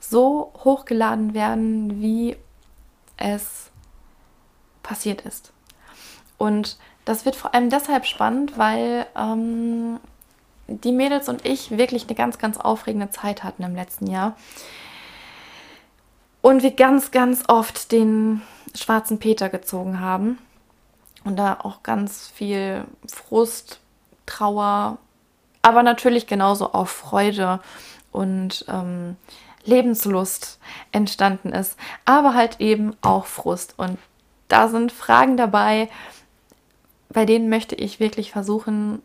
so 0.01 0.53
hochgeladen 0.65 1.35
werden, 1.35 2.01
wie 2.01 2.37
es 3.17 3.71
passiert 4.83 5.23
ist. 5.23 5.53
Und 6.39 6.79
das 7.09 7.25
wird 7.25 7.37
vor 7.37 7.55
allem 7.55 7.71
deshalb 7.71 8.05
spannend, 8.05 8.59
weil 8.59 9.07
ähm, 9.17 9.99
die 10.67 10.93
Mädels 10.93 11.31
und 11.31 11.47
ich 11.47 11.71
wirklich 11.71 12.05
eine 12.07 12.15
ganz, 12.15 12.37
ganz 12.37 12.59
aufregende 12.59 13.09
Zeit 13.09 13.45
hatten 13.45 13.63
im 13.63 13.75
letzten 13.75 14.09
Jahr. 14.09 14.37
Und 16.43 16.63
wir 16.63 16.73
ganz, 16.73 17.11
ganz 17.11 17.45
oft 17.49 17.93
den 17.93 18.43
schwarzen 18.75 19.19
Peter 19.19 19.49
gezogen 19.49 20.01
haben. 20.01 20.39
Und 21.25 21.37
da 21.37 21.59
auch 21.63 21.83
ganz 21.83 22.29
viel 22.29 22.85
Frust, 23.07 23.81
Trauer, 24.27 24.99
aber 25.63 25.83
natürlich 25.83 26.27
genauso 26.27 26.75
auch 26.75 26.89
Freude 26.89 27.61
und 28.13 28.67
ähm, 28.69 29.17
Lebenslust 29.65 30.61
entstanden 30.93 31.55
ist. 31.55 31.79
Aber 32.05 32.35
halt 32.35 32.61
eben 32.61 32.95
auch 33.01 33.25
Frust. 33.25 33.75
Und 33.79 33.99
da 34.49 34.69
sind 34.69 34.93
Fragen 34.93 35.39
dabei, 35.39 35.89
bei 37.09 37.25
denen 37.25 37.49
möchte 37.49 37.75
ich 37.75 38.01
wirklich 38.01 38.33
versuchen, 38.33 39.03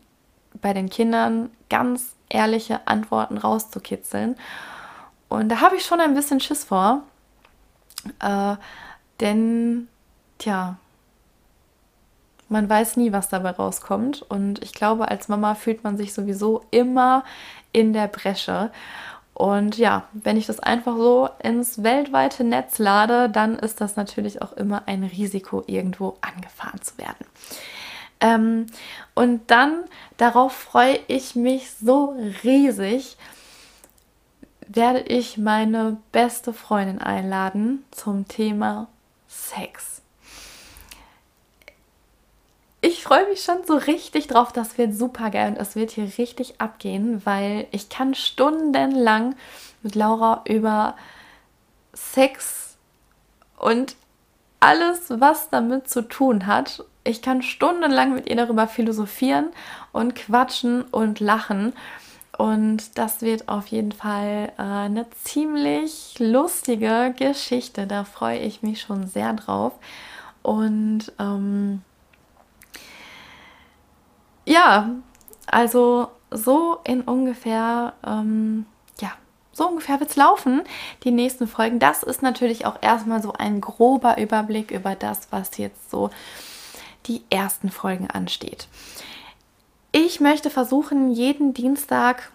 bei 0.62 0.74
den 0.74 0.90
Kindern 0.90 1.50
ganz 1.70 2.14
ehrliche 2.30 2.88
Antworten 2.88 3.38
rauszukitzeln. 3.38 4.36
Und 5.30 5.50
da 5.50 5.62
habe 5.62 5.76
ich 5.76 5.86
schon 5.86 6.00
ein 6.00 6.14
bisschen 6.14 6.40
Schiss 6.40 6.64
vor. 6.64 7.04
Äh, 8.20 8.56
denn, 9.20 9.88
tja, 10.38 10.78
man 12.50 12.70
weiß 12.70 12.98
nie, 12.98 13.12
was 13.12 13.30
dabei 13.30 13.52
rauskommt. 13.52 14.22
Und 14.22 14.62
ich 14.62 14.74
glaube, 14.74 15.10
als 15.10 15.28
Mama 15.28 15.56
fühlt 15.56 15.84
man 15.84 15.98
sich 15.98 16.14
sowieso 16.14 16.66
immer 16.72 17.24
in 17.72 17.94
der 17.94 18.08
Bresche. 18.08 18.72
Und 19.34 19.78
ja, 19.78 20.04
wenn 20.14 20.38
ich 20.38 20.46
das 20.46 20.60
einfach 20.60 20.96
so 20.96 21.30
ins 21.42 21.82
weltweite 21.82 22.44
Netz 22.44 22.78
lade, 22.78 23.30
dann 23.30 23.58
ist 23.58 23.82
das 23.82 23.96
natürlich 23.96 24.42
auch 24.42 24.54
immer 24.54 24.84
ein 24.86 25.04
Risiko, 25.04 25.64
irgendwo 25.66 26.18
angefahren 26.22 26.82
zu 26.82 26.98
werden. 27.00 27.26
Ähm, 28.24 28.68
und 29.14 29.52
dann, 29.52 29.84
darauf 30.16 30.54
freue 30.54 30.98
ich 31.08 31.36
mich 31.36 31.72
so 31.74 32.16
riesig, 32.44 33.18
werde 34.66 35.02
ich 35.02 35.38
meine 35.38 35.98
beste 36.14 36.54
Freundin 36.54 37.00
einladen 37.00 37.84
zum 37.92 38.26
Thema 38.28 38.88
Sex. 39.28 40.02
Ich 42.80 43.04
freue 43.04 43.28
mich 43.28 43.44
schon 43.44 43.66
so 43.66 43.76
richtig 43.76 44.28
drauf. 44.28 44.54
Das 44.54 44.78
wird 44.78 44.94
super 44.94 45.30
geil 45.30 45.52
und 45.52 45.58
es 45.58 45.76
wird 45.76 45.92
hier 45.92 46.10
richtig 46.18 46.62
abgehen, 46.62 47.22
weil 47.26 47.68
ich 47.72 47.90
kann 47.90 48.16
stundenlang 48.16 49.36
mit 49.84 49.96
Laura 49.96 50.42
über 50.46 50.96
Sex 51.94 52.78
und 53.58 53.96
alles, 54.62 55.10
was 55.10 55.50
damit 55.50 55.90
zu 55.90 56.08
tun 56.08 56.48
hat. 56.48 56.86
Ich 57.04 57.22
kann 57.22 57.42
stundenlang 57.42 58.14
mit 58.14 58.30
ihr 58.30 58.36
darüber 58.36 58.68
philosophieren 58.68 59.48
und 59.92 60.16
quatschen 60.16 60.84
und 60.84 61.20
lachen. 61.20 61.74
Und 62.38 62.98
das 62.98 63.22
wird 63.22 63.50
auf 63.50 63.68
jeden 63.68 63.92
Fall 63.92 64.52
äh, 64.58 64.62
eine 64.62 65.06
ziemlich 65.12 66.16
lustige 66.18 67.14
Geschichte. 67.18 67.86
Da 67.88 68.06
freue 68.06 68.40
ich 68.40 68.64
mich 68.64 68.82
schon 68.82 69.08
sehr 69.08 69.34
drauf. 69.34 69.74
Und 70.42 71.12
ähm, 71.20 71.82
ja, 74.46 74.90
also 75.46 76.08
so 76.32 76.80
in 76.86 77.02
ungefähr, 77.02 77.94
ähm, 78.06 78.66
ja, 79.00 79.12
so 79.52 79.68
ungefähr 79.68 80.00
wird 80.00 80.10
es 80.10 80.16
laufen, 80.16 80.64
die 81.04 81.12
nächsten 81.12 81.48
Folgen. 81.48 81.80
Das 81.80 82.02
ist 82.02 82.22
natürlich 82.22 82.66
auch 82.66 82.78
erstmal 82.82 83.22
so 83.22 83.34
ein 83.34 83.62
grober 83.62 84.18
Überblick 84.18 84.72
über 84.72 84.96
das, 84.96 85.28
was 85.32 85.58
jetzt 85.58 85.92
so 85.92 86.10
die 87.08 87.24
ersten 87.30 87.70
Folgen 87.70 88.10
ansteht. 88.10 88.68
Ich 89.92 90.20
möchte 90.20 90.50
versuchen, 90.50 91.12
jeden 91.12 91.54
Dienstag 91.54 92.32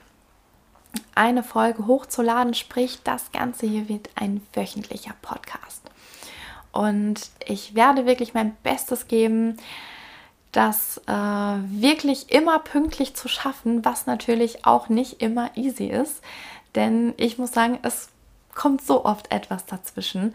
eine 1.15 1.43
Folge 1.43 1.87
hochzuladen, 1.87 2.55
sprich, 2.55 3.01
das 3.05 3.33
Ganze 3.33 3.67
hier 3.67 3.89
wird 3.89 4.09
ein 4.15 4.41
wöchentlicher 4.53 5.15
Podcast. 5.23 5.83
Und 6.73 7.31
ich 7.45 7.75
werde 7.75 8.07
wirklich 8.07 8.35
mein 8.35 8.55
Bestes 8.63 9.09
geben, 9.09 9.57
das 10.53 10.99
äh, 11.07 11.13
wirklich 11.13 12.31
immer 12.31 12.59
pünktlich 12.59 13.15
zu 13.15 13.29
schaffen, 13.29 13.85
was 13.85 14.07
natürlich 14.07 14.65
auch 14.65 14.89
nicht 14.89 15.21
immer 15.21 15.51
easy 15.57 15.87
ist. 15.87 16.23
Denn 16.75 17.15
ich 17.17 17.39
muss 17.39 17.53
sagen, 17.53 17.79
es 17.83 18.09
kommt 18.55 18.83
so 18.83 19.05
oft 19.05 19.31
etwas 19.31 19.67
dazwischen. 19.67 20.35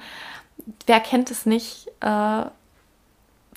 Wer 0.85 0.99
kennt 0.99 1.31
es 1.31 1.45
nicht? 1.45 1.87
Äh, 2.01 2.45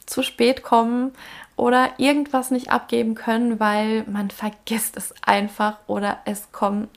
zu 0.06 0.22
spät 0.22 0.62
kommen 0.62 1.12
oder 1.56 1.90
irgendwas 1.98 2.50
nicht 2.50 2.70
abgeben 2.70 3.14
können, 3.14 3.58
weil 3.60 4.04
man 4.04 4.30
vergisst 4.30 4.96
es 4.96 5.14
einfach 5.22 5.78
oder 5.86 6.18
es 6.24 6.52
kommen 6.52 6.88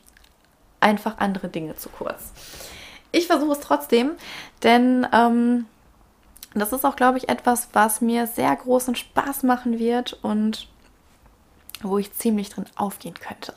einfach 0.79 1.17
andere 1.17 1.49
Dinge 1.49 1.75
zu 1.75 1.89
kurz. 1.89 2.31
Ich 3.11 3.27
versuche 3.27 3.53
es 3.53 3.59
trotzdem, 3.59 4.11
denn 4.63 5.07
ähm, 5.11 5.65
das 6.53 6.73
ist 6.73 6.85
auch, 6.85 6.95
glaube 6.95 7.17
ich, 7.17 7.29
etwas, 7.29 7.69
was 7.73 8.01
mir 8.01 8.27
sehr 8.27 8.55
großen 8.55 8.95
Spaß 8.95 9.43
machen 9.43 9.79
wird 9.79 10.13
und 10.21 10.67
wo 11.81 11.97
ich 11.97 12.13
ziemlich 12.13 12.49
drin 12.49 12.65
aufgehen 12.75 13.15
könnte. 13.15 13.53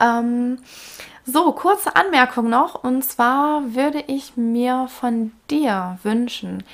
Ähm, 0.00 0.58
so, 1.24 1.52
kurze 1.52 1.94
Anmerkung 1.96 2.48
noch. 2.48 2.82
Und 2.82 3.04
zwar 3.04 3.74
würde 3.74 4.04
ich 4.06 4.36
mir 4.36 4.88
von 4.88 5.32
dir 5.50 5.98
wünschen, 6.02 6.64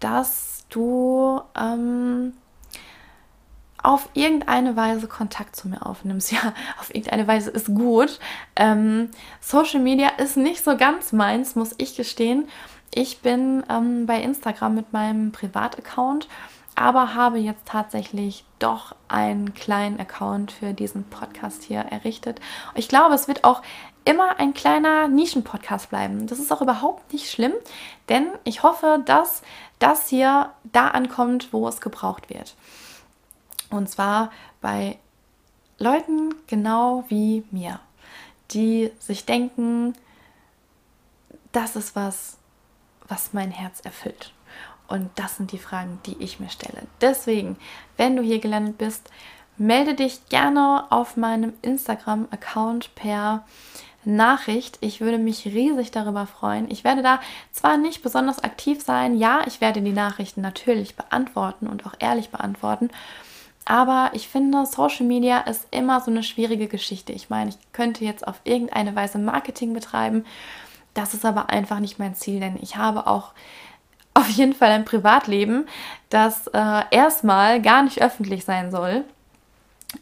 dass 0.00 0.64
du 0.68 1.40
ähm, 1.58 2.34
auf 3.82 4.08
irgendeine 4.14 4.76
Weise 4.76 5.06
Kontakt 5.06 5.56
zu 5.56 5.68
mir 5.68 5.84
aufnimmst. 5.84 6.32
Ja, 6.38 6.52
auf 6.80 6.94
irgendeine 6.94 7.26
Weise 7.26 7.50
ist 7.50 7.74
gut. 7.74 8.18
Ähm, 8.56 9.10
Social 9.40 9.80
Media 9.80 10.08
ist 10.18 10.36
nicht 10.36 10.62
so 10.62 10.76
ganz 10.76 11.12
meins, 11.12 11.54
muss 11.54 11.74
ich 11.78 11.96
gestehen. 11.96 12.48
Ich 12.94 13.20
bin 13.20 13.64
ähm, 13.68 14.06
bei 14.06 14.20
Instagram 14.22 14.74
mit 14.74 14.92
meinem 14.92 15.32
Privataccount, 15.32 16.28
aber 16.74 17.14
habe 17.14 17.38
jetzt 17.38 17.66
tatsächlich 17.66 18.44
doch 18.58 18.94
einen 19.08 19.54
kleinen 19.54 20.00
Account 20.00 20.52
für 20.52 20.72
diesen 20.72 21.04
Podcast 21.04 21.62
hier 21.62 21.80
errichtet. 21.80 22.40
Ich 22.74 22.88
glaube, 22.88 23.14
es 23.14 23.28
wird 23.28 23.44
auch 23.44 23.62
immer 24.08 24.40
ein 24.40 24.54
kleiner 24.54 25.06
Nischenpodcast 25.06 25.90
bleiben. 25.90 26.26
Das 26.26 26.38
ist 26.38 26.50
auch 26.50 26.62
überhaupt 26.62 27.12
nicht 27.12 27.30
schlimm, 27.30 27.52
denn 28.08 28.26
ich 28.44 28.62
hoffe, 28.62 29.02
dass 29.04 29.42
das 29.78 30.08
hier 30.08 30.50
da 30.64 30.88
ankommt, 30.88 31.52
wo 31.52 31.68
es 31.68 31.82
gebraucht 31.82 32.30
wird. 32.30 32.56
Und 33.68 33.90
zwar 33.90 34.30
bei 34.62 34.98
Leuten 35.76 36.34
genau 36.46 37.04
wie 37.08 37.44
mir, 37.50 37.80
die 38.50 38.90
sich 38.98 39.26
denken, 39.26 39.92
das 41.52 41.76
ist 41.76 41.94
was, 41.94 42.38
was 43.08 43.34
mein 43.34 43.50
Herz 43.50 43.80
erfüllt. 43.80 44.32
Und 44.86 45.10
das 45.16 45.36
sind 45.36 45.52
die 45.52 45.58
Fragen, 45.58 46.00
die 46.06 46.16
ich 46.18 46.40
mir 46.40 46.48
stelle. 46.48 46.86
Deswegen, 47.02 47.58
wenn 47.98 48.16
du 48.16 48.22
hier 48.22 48.38
gelandet 48.38 48.78
bist, 48.78 49.10
melde 49.58 49.94
dich 49.94 50.30
gerne 50.30 50.86
auf 50.88 51.18
meinem 51.18 51.52
Instagram-Account 51.60 52.94
per 52.94 53.44
Nachricht. 54.04 54.78
Ich 54.80 55.00
würde 55.00 55.18
mich 55.18 55.44
riesig 55.46 55.90
darüber 55.90 56.26
freuen. 56.26 56.70
Ich 56.70 56.84
werde 56.84 57.02
da 57.02 57.20
zwar 57.52 57.76
nicht 57.76 58.02
besonders 58.02 58.42
aktiv 58.42 58.82
sein, 58.82 59.18
ja, 59.18 59.40
ich 59.46 59.60
werde 59.60 59.82
die 59.82 59.92
Nachrichten 59.92 60.40
natürlich 60.40 60.96
beantworten 60.96 61.66
und 61.66 61.86
auch 61.86 61.94
ehrlich 61.98 62.30
beantworten. 62.30 62.90
Aber 63.64 64.10
ich 64.14 64.28
finde, 64.28 64.64
Social 64.64 65.04
Media 65.04 65.40
ist 65.40 65.66
immer 65.70 66.00
so 66.00 66.10
eine 66.10 66.22
schwierige 66.22 66.68
Geschichte. 66.68 67.12
Ich 67.12 67.28
meine, 67.28 67.50
ich 67.50 67.58
könnte 67.72 68.02
jetzt 68.02 68.26
auf 68.26 68.40
irgendeine 68.44 68.96
Weise 68.96 69.18
Marketing 69.18 69.74
betreiben. 69.74 70.24
Das 70.94 71.12
ist 71.12 71.26
aber 71.26 71.50
einfach 71.50 71.78
nicht 71.78 71.98
mein 71.98 72.14
Ziel, 72.14 72.40
denn 72.40 72.56
ich 72.62 72.76
habe 72.76 73.06
auch 73.06 73.32
auf 74.14 74.28
jeden 74.30 74.54
Fall 74.54 74.70
ein 74.70 74.84
Privatleben, 74.84 75.66
das 76.08 76.46
äh, 76.48 76.82
erstmal 76.90 77.60
gar 77.60 77.82
nicht 77.82 78.00
öffentlich 78.00 78.44
sein 78.44 78.70
soll. 78.70 79.04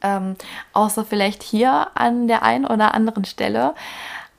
Ähm, 0.02 0.36
außer 0.72 1.04
vielleicht 1.04 1.42
hier 1.42 1.88
an 1.94 2.26
der 2.26 2.42
einen 2.42 2.66
oder 2.66 2.94
anderen 2.94 3.24
Stelle. 3.24 3.74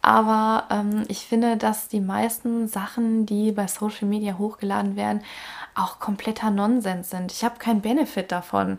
Aber 0.01 0.65
ähm, 0.69 1.03
ich 1.07 1.25
finde, 1.25 1.57
dass 1.57 1.87
die 1.87 1.99
meisten 1.99 2.67
Sachen, 2.67 3.25
die 3.25 3.51
bei 3.51 3.67
Social 3.67 4.07
Media 4.07 4.37
hochgeladen 4.37 4.95
werden, 4.95 5.21
auch 5.75 5.99
kompletter 5.99 6.49
Nonsens 6.49 7.09
sind. 7.09 7.31
Ich 7.31 7.43
habe 7.43 7.59
keinen 7.59 7.81
Benefit 7.81 8.31
davon, 8.31 8.77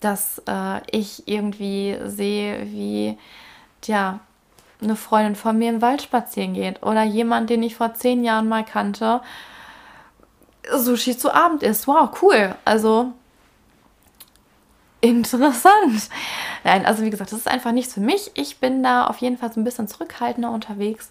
dass 0.00 0.42
äh, 0.46 0.80
ich 0.90 1.28
irgendwie 1.28 1.96
sehe, 2.04 2.66
wie 2.70 3.18
ja, 3.84 4.20
eine 4.82 4.96
Freundin 4.96 5.36
von 5.36 5.58
mir 5.58 5.70
im 5.70 5.82
Wald 5.82 6.02
spazieren 6.02 6.54
geht 6.54 6.82
oder 6.82 7.02
jemand, 7.02 7.50
den 7.50 7.62
ich 7.62 7.76
vor 7.76 7.94
zehn 7.94 8.24
Jahren 8.24 8.48
mal 8.48 8.64
kannte, 8.64 9.20
Sushi 10.72 11.16
zu 11.16 11.32
Abend 11.32 11.62
isst. 11.62 11.86
Wow, 11.86 12.10
cool. 12.22 12.54
Also 12.64 13.12
interessant. 15.04 16.08
Nein, 16.64 16.86
also 16.86 17.04
wie 17.04 17.10
gesagt, 17.10 17.32
das 17.32 17.40
ist 17.40 17.48
einfach 17.48 17.72
nichts 17.72 17.94
für 17.94 18.00
mich. 18.00 18.30
Ich 18.34 18.58
bin 18.58 18.82
da 18.82 19.06
auf 19.06 19.18
jeden 19.18 19.36
Fall 19.36 19.52
so 19.52 19.60
ein 19.60 19.64
bisschen 19.64 19.86
zurückhaltender 19.86 20.50
unterwegs. 20.50 21.10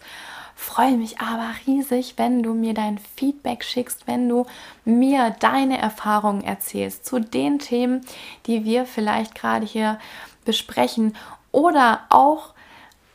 Freue 0.55 0.97
mich 0.97 1.19
aber 1.19 1.49
riesig, 1.65 2.13
wenn 2.17 2.43
du 2.43 2.53
mir 2.53 2.73
dein 2.73 2.99
Feedback 3.15 3.63
schickst, 3.63 4.07
wenn 4.07 4.29
du 4.29 4.45
mir 4.85 5.35
deine 5.39 5.77
Erfahrungen 5.77 6.43
erzählst 6.43 7.05
zu 7.05 7.19
den 7.19 7.59
Themen, 7.59 8.05
die 8.45 8.63
wir 8.63 8.85
vielleicht 8.85 9.35
gerade 9.35 9.65
hier 9.65 9.99
besprechen 10.45 11.15
oder 11.51 12.01
auch 12.09 12.53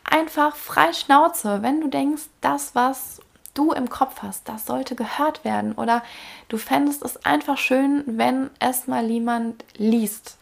einfach 0.05 0.57
frei 0.57 0.93
Schnauze, 0.93 1.63
wenn 1.63 1.81
du 1.81 1.89
denkst, 1.89 2.25
das, 2.41 2.75
was 2.75 3.21
du 3.55 3.73
im 3.73 3.89
Kopf 3.89 4.23
hast, 4.23 4.49
das 4.49 4.67
sollte 4.67 4.95
gehört 4.95 5.45
werden 5.45 5.73
oder 5.73 6.03
du 6.49 6.59
fändest 6.59 7.03
es 7.03 7.25
einfach 7.25 7.59
schön, 7.59 8.05
wenn 8.07 8.51
es 8.61 8.87
mal 8.87 9.09
jemand 9.09 9.65
liest 9.77 10.39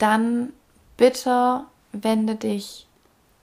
dann 0.00 0.52
bitte 0.96 1.64
wende 1.92 2.34
dich 2.34 2.86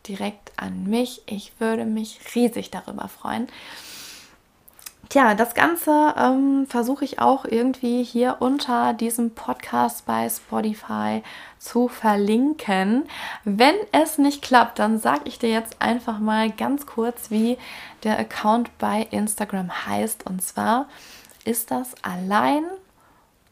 direkt 0.07 0.51
an 0.57 0.85
mich. 0.85 1.21
Ich 1.25 1.53
würde 1.59 1.85
mich 1.85 2.19
riesig 2.35 2.71
darüber 2.71 3.07
freuen. 3.07 3.47
Tja, 5.09 5.35
das 5.35 5.53
Ganze 5.53 6.13
ähm, 6.17 6.67
versuche 6.67 7.05
ich 7.05 7.19
auch 7.19 7.45
irgendwie 7.45 8.03
hier 8.03 8.37
unter 8.39 8.91
diesem 8.93 9.31
Podcast 9.31 10.05
bei 10.05 10.27
Spotify 10.27 11.23
zu 11.59 11.87
verlinken. 11.87 13.07
Wenn 13.45 13.75
es 13.93 14.17
nicht 14.17 14.41
klappt, 14.41 14.79
dann 14.79 14.99
sage 14.99 15.21
ich 15.23 15.39
dir 15.39 15.49
jetzt 15.49 15.81
einfach 15.81 16.19
mal 16.19 16.51
ganz 16.51 16.85
kurz, 16.85 17.31
wie 17.31 17.57
der 18.03 18.19
Account 18.19 18.77
bei 18.79 19.07
Instagram 19.11 19.87
heißt. 19.87 20.25
Und 20.25 20.41
zwar 20.41 20.89
ist 21.45 21.71
das 21.71 21.93
allein. 22.03 22.65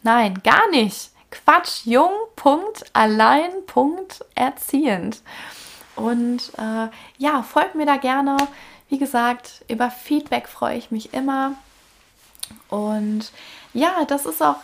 Nein, 0.04 0.42
gar 0.44 0.70
nicht. 0.72 1.12
Quatsch, 1.44 1.86
jung, 1.86 2.12
Punkt, 2.36 2.86
allein, 2.94 3.52
Punkt, 3.68 4.24
erziehend. 4.36 5.22
Und 5.96 6.52
äh, 6.58 6.88
ja, 7.18 7.44
folgt 7.44 7.76
mir 7.76 7.86
da 7.86 7.98
gerne. 7.98 8.38
Wie 8.90 8.98
gesagt, 8.98 9.66
über 9.68 9.92
Feedback 9.92 10.48
freue 10.48 10.78
ich 10.78 10.92
mich 10.92 11.14
immer. 11.14 11.54
Und 12.70 13.32
ja, 13.74 14.06
das 14.06 14.26
ist 14.26 14.42
auch 14.42 14.60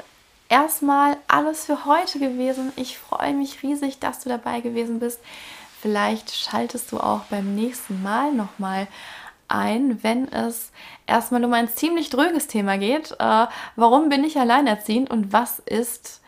erstmal 0.49 1.17
alles 1.27 1.65
für 1.65 1.85
heute 1.85 2.19
gewesen. 2.19 2.71
Ich 2.75 2.97
freue 2.97 3.33
mich 3.33 3.63
riesig, 3.63 3.99
dass 3.99 4.19
du 4.21 4.29
dabei 4.29 4.61
gewesen 4.61 4.99
bist. 4.99 5.19
Vielleicht 5.81 6.35
schaltest 6.35 6.91
du 6.91 6.99
auch 6.99 7.21
beim 7.29 7.55
nächsten 7.55 8.03
Mal 8.03 8.31
nochmal 8.31 8.87
ein, 9.47 10.01
wenn 10.03 10.31
es 10.31 10.71
erstmal 11.07 11.43
um 11.43 11.53
ein 11.53 11.67
ziemlich 11.67 12.09
dröges 12.09 12.47
Thema 12.47 12.77
geht. 12.77 13.11
Äh, 13.19 13.47
warum 13.75 14.09
bin 14.09 14.23
ich 14.23 14.39
alleinerziehend 14.39 15.09
und 15.09 15.33
was 15.33 15.59
ist 15.59 16.20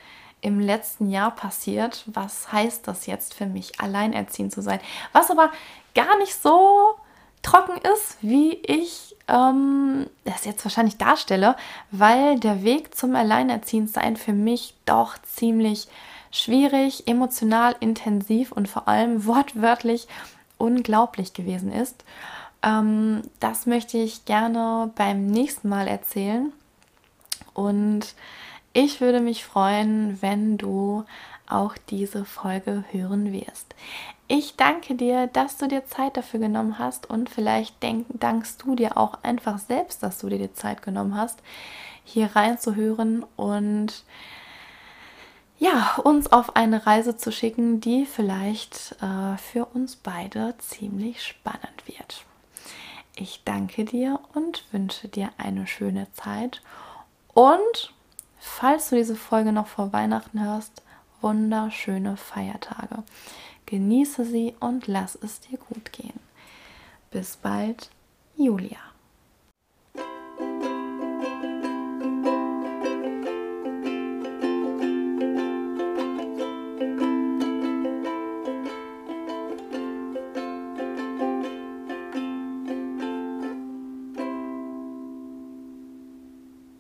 im 0.43 0.60
letzten 0.60 1.10
Jahr 1.10 1.32
passiert? 1.32 2.03
Was 2.08 2.51
heißt 2.51 2.88
das 2.88 3.06
jetzt 3.06 3.34
für 3.34 3.45
mich, 3.45 3.79
alleinerziehend 3.79 4.51
zu 4.51 4.62
sein? 4.62 4.79
Was 5.13 5.32
aber 5.32 5.51
gar 5.95 6.17
nicht 6.19 6.36
so 6.36 6.95
trocken 7.41 7.77
ist, 7.93 8.17
wie 8.21 8.53
ich 8.53 9.15
ähm, 9.27 10.08
das 10.25 10.45
jetzt 10.45 10.63
wahrscheinlich 10.65 10.97
darstelle, 10.97 11.56
weil 11.91 12.39
der 12.39 12.63
Weg 12.63 12.95
zum 12.95 13.15
Alleinerziehendsein 13.15 14.17
für 14.17 14.34
mich 14.34 14.75
doch 14.86 15.17
ziemlich 15.23 15.88
schwierig, 16.32 17.08
emotional 17.08 17.75
intensiv 17.79 18.51
und 18.51 18.67
vor 18.67 18.88
allem 18.88 19.25
wortwörtlich 19.25 20.08
unglaublich 20.58 21.34
gewesen 21.34 21.71
ist. 21.71 22.03
Ähm, 22.62 23.21
das 23.39 23.65
möchte 23.65 23.97
ich 23.97 24.25
gerne 24.25 24.91
beim 24.95 25.27
nächsten 25.27 25.69
Mal 25.69 25.88
erzählen. 25.88 26.51
Und 27.53 28.15
ich 28.73 29.01
würde 29.01 29.19
mich 29.19 29.45
freuen, 29.45 30.21
wenn 30.21 30.57
du 30.57 31.05
auch 31.47 31.75
diese 31.89 32.25
Folge 32.25 32.83
hören 32.91 33.31
wirst. 33.31 33.75
Ich 34.27 34.55
danke 34.55 34.95
dir, 34.95 35.27
dass 35.27 35.57
du 35.57 35.67
dir 35.67 35.86
Zeit 35.86 36.17
dafür 36.17 36.39
genommen 36.39 36.79
hast 36.79 37.09
und 37.09 37.29
vielleicht 37.29 37.83
denk, 37.83 38.07
dankst 38.09 38.63
du 38.63 38.75
dir 38.75 38.97
auch 38.97 39.23
einfach 39.23 39.59
selbst, 39.59 40.01
dass 40.01 40.19
du 40.19 40.29
dir 40.29 40.39
die 40.39 40.53
Zeit 40.53 40.81
genommen 40.81 41.15
hast, 41.15 41.39
hier 42.03 42.36
reinzuhören 42.36 43.25
und 43.36 44.03
ja, 45.59 45.95
uns 46.03 46.31
auf 46.31 46.55
eine 46.55 46.86
Reise 46.86 47.15
zu 47.15 47.31
schicken, 47.31 47.79
die 47.79 48.05
vielleicht 48.05 48.95
äh, 49.01 49.38
für 49.38 49.65
uns 49.65 49.95
beide 49.95 50.55
ziemlich 50.57 51.23
spannend 51.23 51.83
wird. 51.86 52.25
Ich 53.15 53.43
danke 53.45 53.86
dir 53.86 54.19
und 54.33 54.65
wünsche 54.71 55.07
dir 55.07 55.29
eine 55.38 55.67
schöne 55.67 56.12
Zeit. 56.13 56.62
Und 57.33 57.93
falls 58.43 58.89
du 58.89 58.95
diese 58.97 59.15
Folge 59.15 59.51
noch 59.51 59.67
vor 59.67 59.93
Weihnachten 59.93 60.43
hörst, 60.43 60.82
wunderschöne 61.21 62.17
Feiertage. 62.17 63.03
Genieße 63.65 64.25
sie 64.25 64.53
und 64.60 64.88
lass 64.88 65.15
es 65.15 65.39
dir 65.39 65.58
gut 65.58 65.93
gehen. 65.93 66.19
Bis 67.10 67.38
bald, 67.38 67.89
Julia. 68.36 68.92